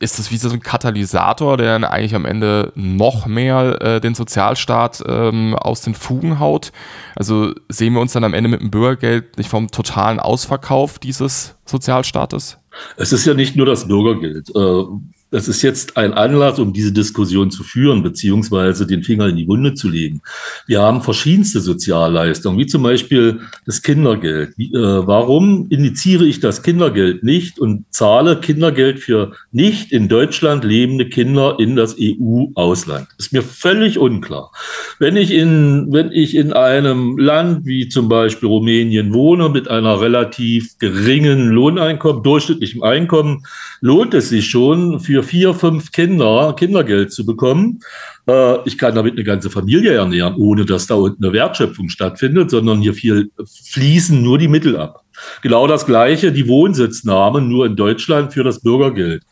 ist 0.00 0.18
das 0.18 0.30
wie 0.30 0.36
so 0.36 0.48
ein 0.50 0.60
Katalysator, 0.60 1.56
der 1.56 1.72
dann 1.72 1.84
eigentlich 1.84 2.14
am 2.14 2.24
Ende 2.24 2.72
noch 2.74 3.26
mehr 3.26 3.80
äh, 3.82 4.00
den 4.00 4.14
Sozialstaat 4.14 5.02
ähm, 5.06 5.54
aus 5.54 5.80
den 5.80 5.94
Fugen 5.94 6.38
haut? 6.38 6.72
Also 7.16 7.52
sehen 7.68 7.94
wir 7.94 8.00
uns 8.00 8.12
dann 8.12 8.24
am 8.24 8.34
Ende 8.34 8.48
mit 8.48 8.60
dem 8.60 8.70
Bürgergeld 8.70 9.38
nicht 9.38 9.50
vom 9.50 9.70
totalen 9.70 10.20
Ausverkauf 10.20 10.98
dieses 10.98 11.56
Sozialstaates? 11.64 12.58
Es 12.96 13.12
ist 13.12 13.26
ja 13.26 13.34
nicht 13.34 13.56
nur 13.56 13.66
das 13.66 13.88
Bürgergeld. 13.88 14.50
Äh, 14.54 14.84
das 15.30 15.46
ist 15.46 15.62
jetzt 15.62 15.96
ein 15.96 16.14
Anlass, 16.14 16.58
um 16.58 16.72
diese 16.72 16.92
Diskussion 16.92 17.50
zu 17.50 17.62
führen, 17.62 18.02
beziehungsweise 18.02 18.86
den 18.86 19.02
Finger 19.02 19.28
in 19.28 19.36
die 19.36 19.46
Wunde 19.46 19.74
zu 19.74 19.88
legen. 19.88 20.22
Wir 20.66 20.80
haben 20.80 21.02
verschiedenste 21.02 21.60
Sozialleistungen, 21.60 22.58
wie 22.58 22.66
zum 22.66 22.82
Beispiel 22.82 23.40
das 23.66 23.82
Kindergeld. 23.82 24.58
Äh, 24.58 24.72
warum 24.72 25.66
initiiere 25.68 26.24
ich 26.24 26.40
das 26.40 26.62
Kindergeld 26.62 27.24
nicht 27.24 27.58
und 27.58 27.84
zahle 27.90 28.40
Kindergeld 28.40 29.00
für 29.00 29.32
nicht 29.52 29.92
in 29.92 30.08
Deutschland 30.08 30.64
lebende 30.64 31.08
Kinder 31.08 31.56
in 31.58 31.76
das 31.76 31.96
EU-Ausland? 32.00 33.08
Ist 33.18 33.32
mir 33.32 33.42
völlig 33.42 33.98
unklar. 33.98 34.50
Wenn 34.98 35.16
ich 35.16 35.30
in, 35.30 35.88
wenn 35.90 36.10
ich 36.10 36.34
in 36.36 36.54
einem 36.54 37.18
Land 37.18 37.66
wie 37.66 37.88
zum 37.88 38.08
Beispiel 38.08 38.48
Rumänien 38.48 39.12
wohne 39.12 39.50
mit 39.50 39.68
einer 39.68 40.00
relativ 40.00 40.78
geringen 40.78 41.50
Lohneinkommen, 41.50 42.22
durchschnittlichem 42.22 42.82
Einkommen, 42.82 43.44
lohnt 43.80 44.14
es 44.14 44.30
sich 44.30 44.46
schon 44.46 45.00
für 45.00 45.17
vier, 45.22 45.54
fünf 45.54 45.92
Kinder 45.92 46.54
Kindergeld 46.56 47.12
zu 47.12 47.24
bekommen. 47.26 47.80
Äh, 48.28 48.58
ich 48.66 48.78
kann 48.78 48.94
damit 48.94 49.14
eine 49.14 49.24
ganze 49.24 49.50
Familie 49.50 49.94
ernähren, 49.94 50.34
ohne 50.36 50.64
dass 50.64 50.86
da 50.86 50.94
unten 50.94 51.24
eine 51.24 51.32
Wertschöpfung 51.32 51.88
stattfindet, 51.88 52.50
sondern 52.50 52.80
hier 52.80 52.94
viel 52.94 53.30
fließen 53.72 54.22
nur 54.22 54.38
die 54.38 54.48
Mittel 54.48 54.76
ab. 54.76 55.04
Genau 55.42 55.66
das 55.66 55.86
Gleiche, 55.86 56.32
die 56.32 56.46
Wohnsitznahmen 56.46 57.48
nur 57.48 57.66
in 57.66 57.76
Deutschland 57.76 58.32
für 58.32 58.44
das 58.44 58.60
Bürgergeld. 58.60 59.22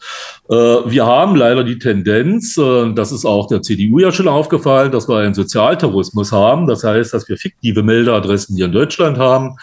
Äh, 0.49 0.55
wir 0.55 1.07
haben 1.07 1.37
leider 1.37 1.65
die 1.65 1.79
Tendenz, 1.79 2.57
äh, 2.57 2.93
das 2.93 3.13
ist 3.13 3.25
auch 3.25 3.47
der 3.47 3.63
CDU 3.63 3.99
ja 3.99 4.13
schon 4.13 4.29
aufgefallen, 4.29 4.93
dass 4.93 5.09
wir 5.09 5.19
einen 5.19 5.35
Sozialtourismus 5.35 6.33
haben. 6.33 6.67
Das 6.67 6.83
heißt, 6.85 7.15
dass 7.15 7.29
wir 7.29 7.37
fiktive 7.37 7.83
Meldeadressen 7.83 8.57
hier 8.57 8.67
in 8.67 8.73
Deutschland 8.73 9.19
haben, 9.19 9.57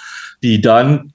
die 0.44 0.62
dann 0.62 1.13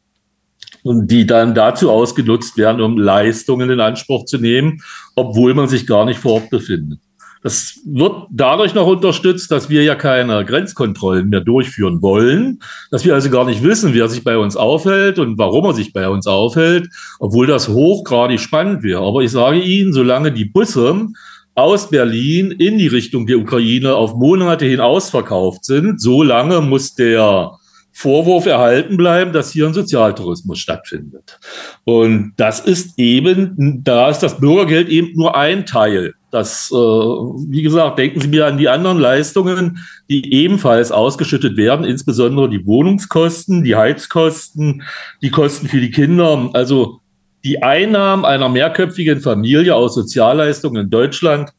die 0.85 1.27
dann 1.27 1.55
dazu 1.55 1.91
ausgenutzt 1.91 2.57
werden, 2.57 2.81
um 2.81 2.99
Leistungen 2.99 3.71
in 3.71 3.81
Anspruch 3.81 4.25
zu 4.25 4.39
nehmen, 4.39 4.81
obwohl 5.15 5.55
man 5.55 5.69
sich 5.69 5.87
gar 5.87 6.05
nicht 6.05 6.21
vor 6.21 6.35
Ort 6.35 6.51
befindet. 6.51 7.01
Das 7.43 7.79
wird 7.85 8.27
dadurch 8.31 8.75
noch 8.75 8.87
unterstützt, 8.87 9.51
dass 9.53 9.71
wir 9.71 9.85
ja 9.85 9.95
keine 9.95 10.45
Grenzkontrollen 10.45 11.29
mehr 11.29 11.41
durchführen 11.41 12.03
wollen, 12.03 12.61
dass 12.91 13.05
wir 13.05 13.15
also 13.15 13.31
gar 13.31 13.45
nicht 13.45 13.63
wissen, 13.63 13.95
wer 13.95 14.09
sich 14.09 14.25
bei 14.25 14.37
uns 14.37 14.57
aufhält 14.57 15.21
und 15.21 15.39
warum 15.39 15.65
er 15.67 15.75
sich 15.75 15.93
bei 15.93 16.09
uns 16.09 16.27
aufhält, 16.27 16.89
obwohl 17.21 17.47
das 17.47 17.69
hochgradig 17.69 18.41
spannend 18.41 18.83
wäre. 18.83 19.03
Aber 19.03 19.23
ich 19.23 19.31
sage 19.31 19.61
Ihnen, 19.61 19.93
solange 19.93 20.33
die 20.33 20.47
Busse 20.47 21.09
aus 21.55 21.91
Berlin 21.91 22.51
in 22.51 22.79
die 22.79 22.87
Richtung 22.89 23.27
der 23.27 23.39
Ukraine 23.39 23.95
auf 23.95 24.15
Monate 24.15 24.65
hin 24.65 24.81
ausverkauft 24.81 25.65
sind, 25.65 26.01
solange 26.01 26.61
muss 26.61 26.95
der 26.95 27.58
Vorwurf 27.99 28.47
erhalten 28.47 28.97
bleiben, 28.97 29.33
dass 29.33 29.51
hier 29.51 29.67
ein 29.67 29.75
Sozialtourismus 29.75 30.61
stattfindet. 30.61 31.41
Und 31.83 32.33
das 32.37 32.61
ist 32.61 32.97
eben, 32.97 33.83
da 33.83 34.09
ist 34.09 34.21
das 34.21 34.39
Bürgergeld 34.39 34.89
eben 34.89 35.17
nur 35.17 35.37
ein 35.37 35.67
Teil. 35.67 36.15
Das, 36.31 36.71
äh, 36.71 36.77
wie 36.77 37.63
gesagt, 37.63 37.99
denken 37.99 38.21
Sie 38.21 38.29
mir 38.29 38.47
an 38.47 38.57
die 38.57 38.69
anderen 38.69 39.01
Leistungen, 39.01 39.85
die 40.09 40.33
ebenfalls 40.33 40.93
ausgeschüttet 40.93 41.57
werden, 41.57 41.85
insbesondere 41.85 42.49
die 42.49 42.65
Wohnungskosten, 42.65 43.65
die 43.65 43.75
Heizkosten, 43.75 44.85
die 45.21 45.31
Kosten 45.31 45.67
für 45.67 45.81
die 45.81 45.91
Kinder. 45.91 46.51
Also 46.53 47.01
die 47.43 47.65
Einnahmen 47.65 48.25
einer 48.25 48.49
mehrköpfigen 48.49 49.21
Familie 49.21 49.75
aus 49.75 49.97
Sozialleistungen 49.97 50.85
in 50.85 50.91
Deutschland 50.91 51.51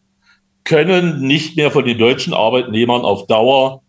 können 0.63 1.19
nicht 1.19 1.58
mehr 1.58 1.69
von 1.69 1.84
den 1.84 1.98
deutschen 1.98 2.34
Arbeitnehmern 2.34 3.01
auf 3.01 3.27
Dauer 3.27 3.81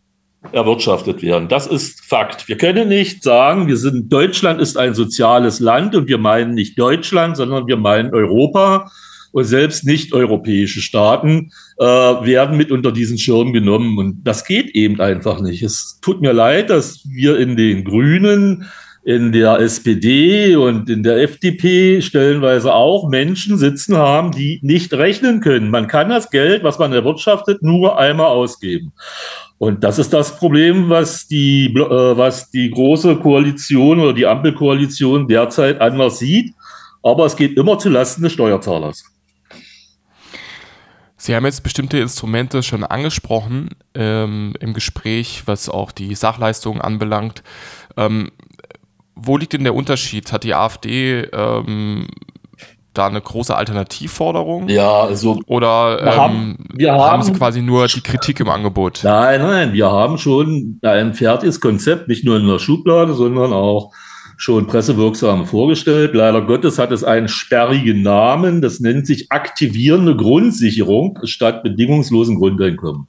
erwirtschaftet 0.53 1.23
werden. 1.23 1.49
Das 1.49 1.67
ist 1.67 2.05
Fakt. 2.05 2.49
Wir 2.49 2.57
können 2.57 2.89
nicht 2.89 3.23
sagen, 3.23 3.67
wir 3.69 3.77
sind, 3.77 4.13
Deutschland 4.13 4.61
ist 4.61 4.77
ein 4.77 4.95
soziales 4.95 5.61
Land 5.61 5.95
und 5.95 6.09
wir 6.09 6.19
meinen 6.19 6.55
nicht 6.55 6.79
Deutschland, 6.79 7.37
sondern 7.37 7.67
wir 7.67 7.77
meinen 7.77 8.15
Europa. 8.15 8.91
Und 9.33 9.45
selbst 9.45 9.85
nicht 9.85 10.13
europäische 10.13 10.81
Staaten 10.81 11.53
äh, 11.79 11.85
werden 11.85 12.57
mit 12.57 12.73
unter 12.73 12.91
diesen 12.91 13.17
Schirm 13.17 13.53
genommen. 13.53 13.97
Und 13.97 14.25
das 14.25 14.45
geht 14.45 14.75
eben 14.75 15.01
einfach 15.01 15.41
nicht. 15.41 15.63
Es 15.63 16.01
tut 16.03 16.21
mir 16.21 16.33
leid, 16.33 16.69
dass 16.69 17.05
wir 17.09 17.39
in 17.39 17.57
den 17.57 17.85
Grünen, 17.85 18.67
in 19.03 19.33
der 19.33 19.59
SPD 19.61 20.57
und 20.57 20.91
in 20.91 21.03
der 21.03 21.23
FDP 21.23 22.03
stellenweise 22.03 22.75
auch 22.75 23.09
Menschen 23.09 23.57
sitzen 23.57 23.97
haben, 23.97 24.31
die 24.31 24.61
nicht 24.63 24.93
rechnen 24.93 25.41
können. 25.41 25.71
Man 25.71 25.87
kann 25.87 26.11
das 26.11 26.31
Geld, 26.31 26.63
was 26.63 26.79
man 26.79 26.93
erwirtschaftet, 26.93 27.63
nur 27.63 27.99
einmal 27.99 28.27
ausgeben. 28.27 28.93
Und 29.59 29.85
das 29.85 29.99
ist 29.99 30.13
das 30.13 30.37
Problem, 30.37 30.89
was 30.89 31.27
die, 31.27 31.67
äh, 31.67 32.17
was 32.17 32.51
die 32.51 32.71
große 32.71 33.17
Koalition 33.17 34.01
oder 34.01 34.13
die 34.13 34.27
Ampelkoalition 34.27 35.29
derzeit 35.29 35.81
anders 35.81 36.19
sieht. 36.19 36.55
Aber 37.03 37.25
es 37.27 37.37
geht 37.37 37.57
immer 37.57 37.79
zulasten 37.79 38.23
des 38.23 38.33
Steuerzahlers. 38.33 39.05
Sie 41.17 41.37
haben 41.37 41.45
jetzt 41.45 41.63
bestimmte 41.63 41.99
Instrumente 41.99 42.63
schon 42.63 42.83
angesprochen 42.83 43.69
ähm, 43.95 44.55
im 44.59 44.73
Gespräch, 44.73 45.43
was 45.45 45.69
auch 45.69 45.93
die 45.93 46.15
Sachleistungen 46.15 46.81
anbelangt. 46.81 47.43
Ähm, 47.99 48.31
wo 49.23 49.37
liegt 49.37 49.53
denn 49.53 49.65
der 49.65 49.75
Unterschied? 49.75 50.33
Hat 50.33 50.45
die 50.45 50.55
AfD 50.55 51.23
ähm, 51.33 52.07
da 52.95 53.07
eine 53.07 53.21
große 53.21 53.55
Alternativforderung? 53.55 54.69
Ja, 54.69 55.03
also. 55.03 55.41
Oder 55.47 56.01
ähm, 56.01 56.17
haben, 56.17 56.57
wir 56.75 56.93
haben, 56.93 57.13
haben 57.13 57.23
Sie 57.23 57.33
quasi 57.33 57.63
nur 57.63 57.87
die 57.87 58.01
Kritik 58.01 58.41
im 58.41 58.49
Angebot? 58.49 59.01
Nein, 59.05 59.41
nein, 59.41 59.73
wir 59.73 59.91
haben 59.91 60.19
schon 60.19 60.81
ein 60.83 61.15
fertiges 61.15 61.61
Konzept, 61.61 62.09
nicht 62.09 62.25
nur 62.25 62.37
in 62.37 62.47
der 62.47 62.59
Schublade, 62.59 63.15
sondern 63.15 63.53
auch 63.53 63.93
schon 64.37 64.67
pressewirksam 64.67 65.45
vorgestellt. 65.47 66.15
Leider 66.15 66.41
Gottes 66.41 66.79
hat 66.79 66.93
es 66.93 67.05
einen 67.05 67.29
sperrigen 67.29 68.01
Namen. 68.01 68.63
Das 68.63 68.81
nennt 68.81 69.07
sich 69.07 69.31
aktivierende 69.31 70.17
Grundsicherung 70.17 71.19
statt 71.25 71.63
bedingungslosen 71.63 72.37
Grundeinkommen. 72.37 73.07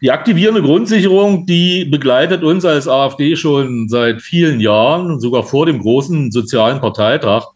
Die 0.00 0.12
aktivierende 0.12 0.62
Grundsicherung, 0.62 1.44
die 1.46 1.84
begleitet 1.84 2.44
uns 2.44 2.64
als 2.64 2.86
AfD 2.86 3.34
schon 3.34 3.88
seit 3.88 4.22
vielen 4.22 4.60
Jahren, 4.60 5.18
sogar 5.18 5.42
vor 5.42 5.66
dem 5.66 5.80
großen 5.80 6.30
sozialen 6.30 6.80
Parteitag 6.80 7.46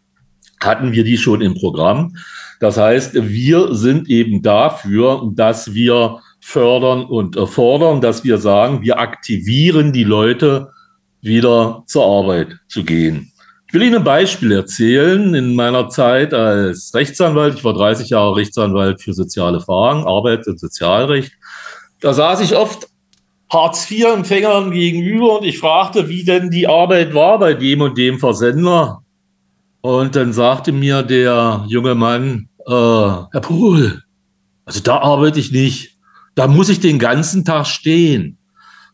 hatten 0.61 0.91
wir 0.91 1.03
die 1.03 1.17
schon 1.17 1.41
im 1.41 1.53
Programm. 1.55 2.15
Das 2.59 2.77
heißt, 2.77 3.15
wir 3.15 3.73
sind 3.75 4.09
eben 4.09 4.41
dafür, 4.41 5.29
dass 5.33 5.73
wir 5.73 6.19
fördern 6.41 7.05
und 7.05 7.37
fordern, 7.47 8.01
dass 8.01 8.23
wir 8.23 8.37
sagen, 8.37 8.81
wir 8.81 8.99
aktivieren 8.99 9.93
die 9.93 10.03
Leute, 10.03 10.69
wieder 11.21 11.83
zur 11.87 12.05
Arbeit 12.05 12.57
zu 12.67 12.83
gehen. 12.83 13.31
Ich 13.67 13.73
will 13.73 13.87
Ihnen 13.87 13.95
ein 13.95 14.03
Beispiel 14.03 14.51
erzählen. 14.51 15.33
In 15.33 15.55
meiner 15.55 15.89
Zeit 15.89 16.33
als 16.33 16.93
Rechtsanwalt, 16.93 17.55
ich 17.55 17.63
war 17.63 17.73
30 17.73 18.09
Jahre 18.09 18.35
Rechtsanwalt 18.35 19.01
für 19.01 19.13
soziale 19.13 19.61
Fragen, 19.61 20.05
Arbeits- 20.05 20.47
und 20.47 20.59
Sozialrecht, 20.59 21.31
da 22.03 22.13
saß 22.13 22.41
ich 22.41 22.53
oft 22.55 22.89
Hartz-IV-Empfängern 23.49 24.71
gegenüber 24.71 25.39
und 25.39 25.45
ich 25.45 25.57
fragte, 25.57 26.09
wie 26.09 26.25
denn 26.25 26.49
die 26.49 26.67
Arbeit 26.67 27.13
war 27.13 27.39
bei 27.39 27.53
dem 27.53 27.79
und 27.79 27.97
dem 27.97 28.19
Versender. 28.19 29.03
Und 29.79 30.15
dann 30.15 30.33
sagte 30.33 30.73
mir 30.73 31.01
der 31.03 31.63
junge 31.67 31.95
Mann, 31.95 32.49
äh, 32.65 32.71
Herr 32.71 33.41
Pohl, 33.41 34.01
also 34.65 34.81
da 34.81 34.97
arbeite 34.97 35.39
ich 35.39 35.53
nicht. 35.53 35.97
Da 36.35 36.47
muss 36.47 36.67
ich 36.67 36.81
den 36.81 36.99
ganzen 36.99 37.45
Tag 37.45 37.67
stehen. 37.67 38.37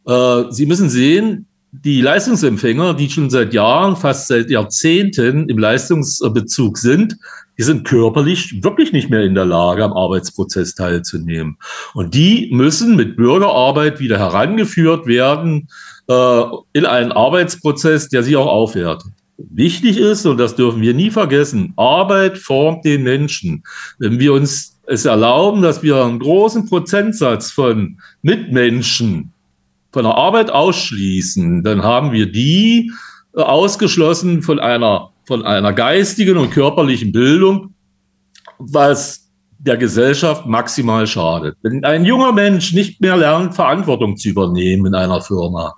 Äh, 0.06 0.43
Sie 0.52 0.67
müssen 0.67 0.89
sehen, 0.89 1.48
die 1.72 2.02
Leistungsempfänger, 2.02 2.93
die 2.93 3.10
schon 3.10 3.32
seit 3.32 3.56
Jahren, 3.56 3.95
fast 3.95 4.28
seit 4.28 4.52
Jahrzehnten 4.52 5.50
im 5.50 5.58
Leistungsbezug 5.58 6.78
sind, 6.78 7.15
die 7.60 7.63
sind 7.63 7.84
körperlich 7.84 8.63
wirklich 8.63 8.93
nicht 8.93 9.10
mehr 9.10 9.24
in 9.24 9.36
der 9.36 9.45
Lage, 9.45 9.84
am 9.84 9.93
Arbeitsprozess 9.93 10.76
teilzunehmen. 10.76 11.58
Und 11.93 12.13
die 12.13 12.50
müssen 12.52 12.95
mit 12.95 13.17
Bürgerarbeit 13.17 14.00
wieder 14.00 14.17
herangeführt 14.17 15.06
werden 15.06 15.67
äh, 16.08 16.41
in 16.72 16.86
einen 16.86 17.12
Arbeitsprozess, 17.12 18.08
der 18.08 18.24
sie 18.24 18.38
auch 18.38 18.48
aufwertet 18.48 19.12
wichtig 19.38 19.98
ist, 19.98 20.26
und 20.26 20.38
das 20.38 20.56
dürfen 20.56 20.82
wir 20.82 20.93
nie 20.93 21.12
vergessen, 21.12 21.74
Arbeit 21.78 22.38
formt 22.38 22.84
den 22.84 23.04
Menschen. 23.04 23.63
Wenn 23.98 24.19
wir 24.19 24.34
uns 24.34 24.80
es 24.86 25.06
erlauben, 25.06 25.62
dass 25.62 25.84
wir 25.84 26.04
einen 26.04 26.19
großen 26.19 26.67
Prozentsatz 26.67 27.52
von 27.52 28.00
Mitmenschen 28.22 29.32
von 29.91 30.04
der 30.04 30.15
Arbeit 30.15 30.52
ausschließen, 30.52 31.63
dann 31.63 31.84
haben 31.84 32.12
wir 32.12 32.32
die 32.32 32.91
ausgeschlossen 33.34 34.41
von 34.41 34.60
einer, 34.60 35.12
von 35.30 35.46
einer 35.46 35.74
geistigen 35.74 36.38
und 36.38 36.50
körperlichen 36.50 37.12
Bildung, 37.12 37.76
was 38.58 39.30
der 39.60 39.78
Gesellschaft 39.78 40.48
maximal 40.48 41.06
schadet. 41.06 41.56
Wenn 41.62 41.86
ein 41.86 42.04
junger 42.04 42.32
Mensch 42.32 42.74
nicht 42.74 43.00
mehr 43.00 43.15
lernt, 43.15 43.54
Verantwortung 43.54 44.18
zu 44.18 44.30
übernehmen 44.30 44.88
in 44.88 44.96
einer 44.96 45.22
Firma, 45.22 45.76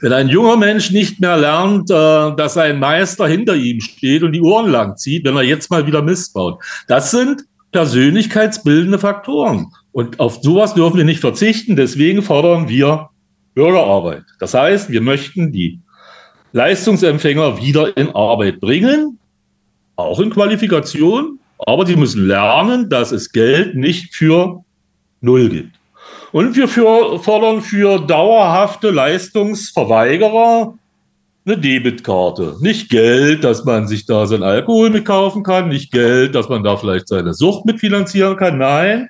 wenn 0.00 0.14
ein 0.14 0.28
junger 0.28 0.56
Mensch 0.56 0.90
nicht 0.90 1.20
mehr 1.20 1.36
lernt, 1.36 1.90
äh, 1.90 2.34
dass 2.34 2.56
ein 2.56 2.78
Meister 2.78 3.26
hinter 3.26 3.54
ihm 3.56 3.82
steht 3.82 4.22
und 4.22 4.32
die 4.32 4.40
Ohren 4.40 4.70
lang 4.70 4.96
zieht, 4.96 5.26
wenn 5.26 5.36
er 5.36 5.42
jetzt 5.42 5.70
mal 5.70 5.86
wieder 5.86 6.00
missbaut, 6.00 6.62
das 6.88 7.10
sind 7.10 7.44
persönlichkeitsbildende 7.72 8.98
Faktoren. 8.98 9.66
Und 9.92 10.18
auf 10.18 10.38
sowas 10.42 10.72
dürfen 10.72 10.96
wir 10.96 11.04
nicht 11.04 11.20
verzichten. 11.20 11.76
Deswegen 11.76 12.22
fordern 12.22 12.70
wir 12.70 13.10
Bürgerarbeit. 13.54 14.24
Das 14.38 14.54
heißt, 14.54 14.90
wir 14.90 15.02
möchten 15.02 15.52
die 15.52 15.80
Leistungsempfänger 16.54 17.60
wieder 17.60 17.96
in 17.96 18.14
Arbeit 18.14 18.60
bringen, 18.60 19.18
auch 19.96 20.20
in 20.20 20.30
Qualifikation, 20.30 21.40
Aber 21.66 21.84
sie 21.86 21.96
müssen 21.96 22.26
lernen, 22.26 22.88
dass 22.88 23.10
es 23.10 23.32
Geld 23.32 23.74
nicht 23.74 24.14
für 24.14 24.62
Null 25.20 25.48
gibt. 25.48 25.76
Und 26.30 26.56
wir 26.56 26.68
für, 26.68 27.18
fordern 27.18 27.60
für 27.60 27.98
dauerhafte 28.00 28.90
Leistungsverweigerer 28.90 30.74
eine 31.46 31.58
Debitkarte. 31.58 32.56
Nicht 32.60 32.88
Geld, 32.88 33.44
dass 33.44 33.64
man 33.64 33.86
sich 33.88 34.06
da 34.06 34.26
sein 34.26 34.42
Alkohol 34.42 34.90
mitkaufen 34.90 35.42
kann, 35.42 35.68
nicht 35.68 35.92
Geld, 35.92 36.34
dass 36.34 36.48
man 36.48 36.62
da 36.62 36.76
vielleicht 36.76 37.08
seine 37.08 37.34
Sucht 37.34 37.64
mitfinanzieren 37.64 38.36
kann. 38.36 38.58
Nein, 38.58 39.08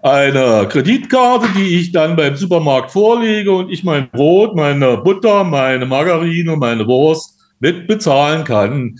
eine 0.00 0.68
Kreditkarte, 0.68 1.48
die 1.56 1.78
ich 1.78 1.92
dann 1.92 2.16
beim 2.16 2.36
Supermarkt 2.36 2.90
vorlege 2.90 3.52
und 3.52 3.70
ich 3.70 3.82
mein 3.82 4.10
Brot, 4.10 4.54
meine 4.54 4.98
Butter, 4.98 5.44
meine 5.44 5.86
Margarine, 5.86 6.56
meine 6.56 6.86
Wurst 6.86 7.38
mit 7.60 7.88
bezahlen 7.88 8.44
kann. 8.44 8.98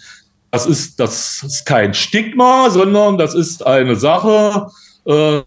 Das 0.51 0.67
ist, 0.67 0.99
das 0.99 1.43
ist 1.43 1.67
kein 1.67 1.95
Stigma, 1.95 2.71
sondern 2.71 3.19
das 3.19 3.35
ist 3.35 3.65
eine 3.65 3.97
Sache, 3.97 4.69
äh, 5.05 5.43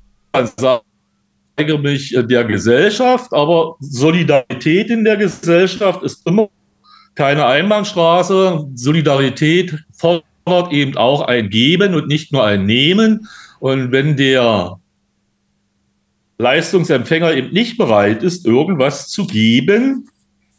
zeige 0.55 1.77
mich 1.79 2.15
der 2.17 2.45
Gesellschaft, 2.45 3.33
aber 3.33 3.75
Solidarität 3.79 4.89
in 4.89 5.03
der 5.03 5.17
Gesellschaft 5.17 6.03
ist 6.03 6.25
immer 6.25 6.49
keine 7.15 7.45
Einbahnstraße. 7.45 8.67
Solidarität 8.75 9.75
fordert 9.91 10.71
eben 10.71 10.95
auch 10.97 11.23
ein 11.23 11.49
Geben 11.49 11.93
und 11.93 12.07
nicht 12.07 12.31
nur 12.31 12.45
ein 12.45 12.65
Nehmen. 12.65 13.27
Und 13.59 13.91
wenn 13.91 14.15
der 14.15 14.79
Leistungsempfänger 16.41 17.33
eben 17.33 17.53
nicht 17.53 17.77
bereit 17.77 18.23
ist, 18.23 18.45
irgendwas 18.45 19.07
zu 19.07 19.27
geben, 19.27 20.09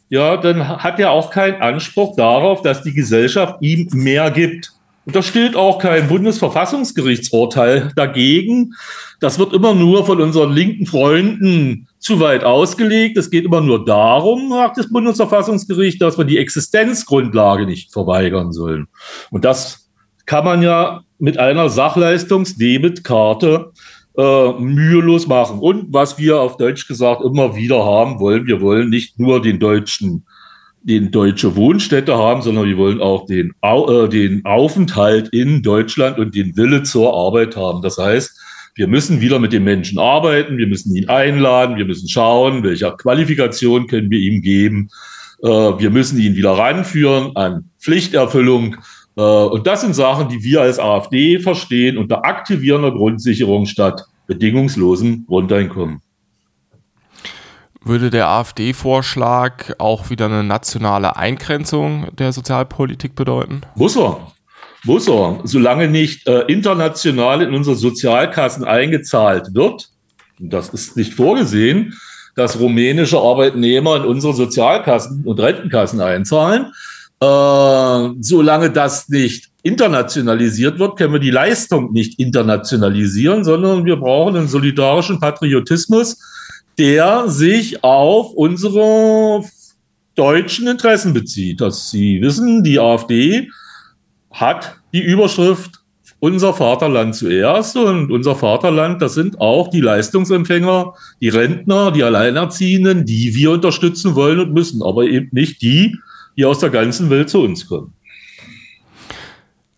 ja, 0.09 0.37
dann 0.37 0.67
hat 0.67 0.99
er 0.99 1.11
auch 1.11 1.31
keinen 1.31 1.61
Anspruch 1.61 2.15
darauf, 2.15 2.61
dass 2.61 2.83
die 2.83 2.93
Gesellschaft 2.93 3.55
ihm 3.61 3.87
mehr 3.93 4.31
gibt. 4.31 4.73
Und 5.05 5.15
da 5.15 5.21
steht 5.21 5.55
auch 5.55 5.79
kein 5.79 6.07
Bundesverfassungsgerichtsurteil 6.07 7.91
dagegen. 7.95 8.73
Das 9.19 9.37
wird 9.37 9.53
immer 9.53 9.73
nur 9.73 10.05
von 10.05 10.21
unseren 10.21 10.53
linken 10.53 10.85
Freunden 10.85 11.87
zu 11.99 12.19
weit 12.19 12.43
ausgelegt. 12.43 13.17
Es 13.17 13.29
geht 13.29 13.43
immer 13.43 13.59
nur 13.59 13.83
darum, 13.83 14.49
sagt 14.49 14.77
das 14.77 14.89
Bundesverfassungsgericht, 14.89 16.01
dass 16.01 16.17
wir 16.17 16.25
die 16.25 16.37
Existenzgrundlage 16.37 17.65
nicht 17.65 17.91
verweigern 17.91 18.53
sollen. 18.53 18.87
Und 19.29 19.43
das 19.43 19.89
kann 20.25 20.45
man 20.45 20.61
ja 20.61 21.01
mit 21.19 21.37
einer 21.37 21.69
Sachleistungsdebitkarte 21.69 23.72
äh, 24.17 24.51
mühelos 24.53 25.27
machen. 25.27 25.59
Und 25.59 25.93
was 25.93 26.17
wir 26.17 26.39
auf 26.39 26.57
Deutsch 26.57 26.87
gesagt 26.87 27.21
immer 27.23 27.55
wieder 27.55 27.83
haben 27.83 28.19
wollen, 28.19 28.47
wir 28.47 28.61
wollen 28.61 28.89
nicht 28.89 29.19
nur 29.19 29.41
den 29.41 29.59
deutschen 29.59 30.25
den 30.83 31.11
deutsche 31.11 31.55
Wohnstätte 31.55 32.17
haben, 32.17 32.41
sondern 32.41 32.65
wir 32.65 32.77
wollen 32.77 33.01
auch 33.01 33.25
den, 33.25 33.53
äh, 33.61 34.09
den 34.09 34.43
Aufenthalt 34.43 35.29
in 35.29 35.63
Deutschland 35.63 36.19
und 36.19 36.35
den 36.35 36.57
Wille 36.57 36.83
zur 36.83 37.13
Arbeit 37.13 37.55
haben. 37.55 37.81
Das 37.81 37.97
heißt, 37.97 38.37
wir 38.75 38.87
müssen 38.87 39.21
wieder 39.21 39.39
mit 39.39 39.53
den 39.53 39.63
Menschen 39.63 39.97
arbeiten, 39.97 40.57
wir 40.57 40.67
müssen 40.67 40.95
ihn 40.95 41.07
einladen, 41.07 41.77
wir 41.77 41.85
müssen 41.85 42.09
schauen, 42.09 42.63
welche 42.63 42.91
Qualifikation 42.97 43.87
können 43.87 44.09
wir 44.09 44.19
ihm 44.19 44.41
geben. 44.41 44.89
Äh, 45.41 45.47
wir 45.47 45.89
müssen 45.89 46.19
ihn 46.19 46.35
wieder 46.35 46.51
ranführen 46.51 47.35
an 47.35 47.69
Pflichterfüllung. 47.79 48.77
Äh, 49.15 49.21
und 49.21 49.67
das 49.67 49.81
sind 49.81 49.93
Sachen, 49.93 50.29
die 50.29 50.43
wir 50.43 50.61
als 50.61 50.79
AfD 50.79 51.39
verstehen 51.39 51.97
unter 51.97 52.25
aktivierender 52.25 52.91
Grundsicherung 52.91 53.65
statt 53.65 54.05
bedingungslosem 54.27 55.25
Grundeinkommen. 55.27 56.01
Würde 57.85 58.09
der 58.09 58.29
AfD-Vorschlag 58.29 59.73
auch 59.77 60.09
wieder 60.09 60.27
eine 60.27 60.43
nationale 60.43 61.17
Eingrenzung 61.17 62.07
der 62.15 62.31
Sozialpolitik 62.31 63.13
bedeuten? 63.13 63.61
Muss 63.75 63.97
er. 63.97 64.31
Muss 64.85 65.07
er. 65.07 65.41
Solange 65.43 65.89
nicht 65.89 66.25
äh, 66.27 66.41
international 66.47 67.41
in 67.41 67.53
unsere 67.53 67.75
Sozialkassen 67.75 68.63
eingezahlt 68.63 69.53
wird, 69.53 69.89
das 70.39 70.69
ist 70.69 70.95
nicht 70.95 71.13
vorgesehen, 71.13 71.93
dass 72.35 72.59
rumänische 72.59 73.19
Arbeitnehmer 73.19 73.97
in 73.97 74.05
unsere 74.05 74.33
Sozialkassen 74.33 75.23
und 75.25 75.39
Rentenkassen 75.39 76.01
einzahlen. 76.01 76.73
Äh, 77.23 78.15
solange 78.19 78.69
das 78.71 79.07
nicht 79.07 79.49
internationalisiert 79.61 80.77
wird, 80.77 80.97
können 80.97 81.13
wir 81.13 81.19
die 81.19 81.31
Leistung 81.31 81.93
nicht 81.93 82.19
internationalisieren, 82.19 83.43
sondern 83.45 83.85
wir 83.85 83.95
brauchen 83.95 84.35
einen 84.35 84.47
solidarischen 84.49 85.19
Patriotismus, 85.19 86.19
der 86.77 87.29
sich 87.29 87.83
auf 87.83 88.33
unsere 88.33 89.41
deutschen 90.15 90.67
Interessen 90.67 91.13
bezieht. 91.13 91.61
Dass 91.61 91.91
Sie 91.91 92.21
wissen, 92.21 92.63
die 92.63 92.79
AfD 92.79 93.49
hat 94.31 94.75
die 94.91 95.01
Überschrift 95.01 95.79
unser 96.19 96.53
Vaterland 96.53 97.15
zuerst 97.15 97.77
und 97.77 98.11
unser 98.11 98.35
Vaterland, 98.35 99.01
das 99.01 99.13
sind 99.13 99.39
auch 99.39 99.69
die 99.69 99.81
Leistungsempfänger, 99.81 100.93
die 101.21 101.29
Rentner, 101.29 101.91
die 101.91 102.03
Alleinerziehenden, 102.03 103.05
die 103.05 103.35
wir 103.35 103.51
unterstützen 103.51 104.15
wollen 104.15 104.39
und 104.39 104.53
müssen, 104.53 104.81
aber 104.81 105.03
eben 105.03 105.29
nicht 105.31 105.61
die, 105.61 105.97
die 106.37 106.45
aus 106.45 106.59
der 106.59 106.69
ganzen 106.69 107.09
Welt 107.09 107.29
zu 107.29 107.41
uns 107.41 107.67
kommen. 107.67 107.93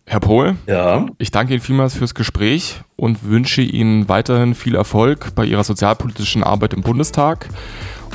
Herr 0.08 0.20
Pohl, 0.20 0.54
ja. 0.68 1.06
ich 1.18 1.32
danke 1.32 1.52
Ihnen 1.52 1.62
vielmals 1.62 1.96
fürs 1.96 2.14
Gespräch 2.14 2.80
und 2.94 3.24
wünsche 3.24 3.60
Ihnen 3.60 4.08
weiterhin 4.08 4.54
viel 4.54 4.76
Erfolg 4.76 5.34
bei 5.34 5.44
Ihrer 5.44 5.64
sozialpolitischen 5.64 6.44
Arbeit 6.44 6.74
im 6.74 6.82
Bundestag. 6.82 7.48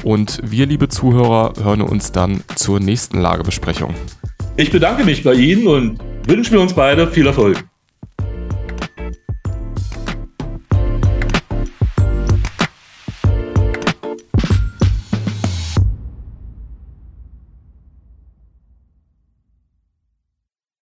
Und 0.04 0.40
wir, 0.42 0.66
liebe 0.68 0.88
Zuhörer, 0.88 1.54
hören 1.62 1.82
uns 1.82 2.14
dann 2.14 2.44
zur 2.56 2.80
nächsten 2.80 3.20
Lagebesprechung. 3.20 3.94
Ich 4.56 4.72
bedanke 4.72 5.04
mich 5.04 5.24
bei 5.24 5.34
Ihnen 5.34 5.68
und 5.68 6.00
wünsche 6.28 6.54
mir 6.54 6.62
uns 6.62 6.74
beide 6.74 7.08
viel 7.08 7.28
Erfolg. 7.28 7.62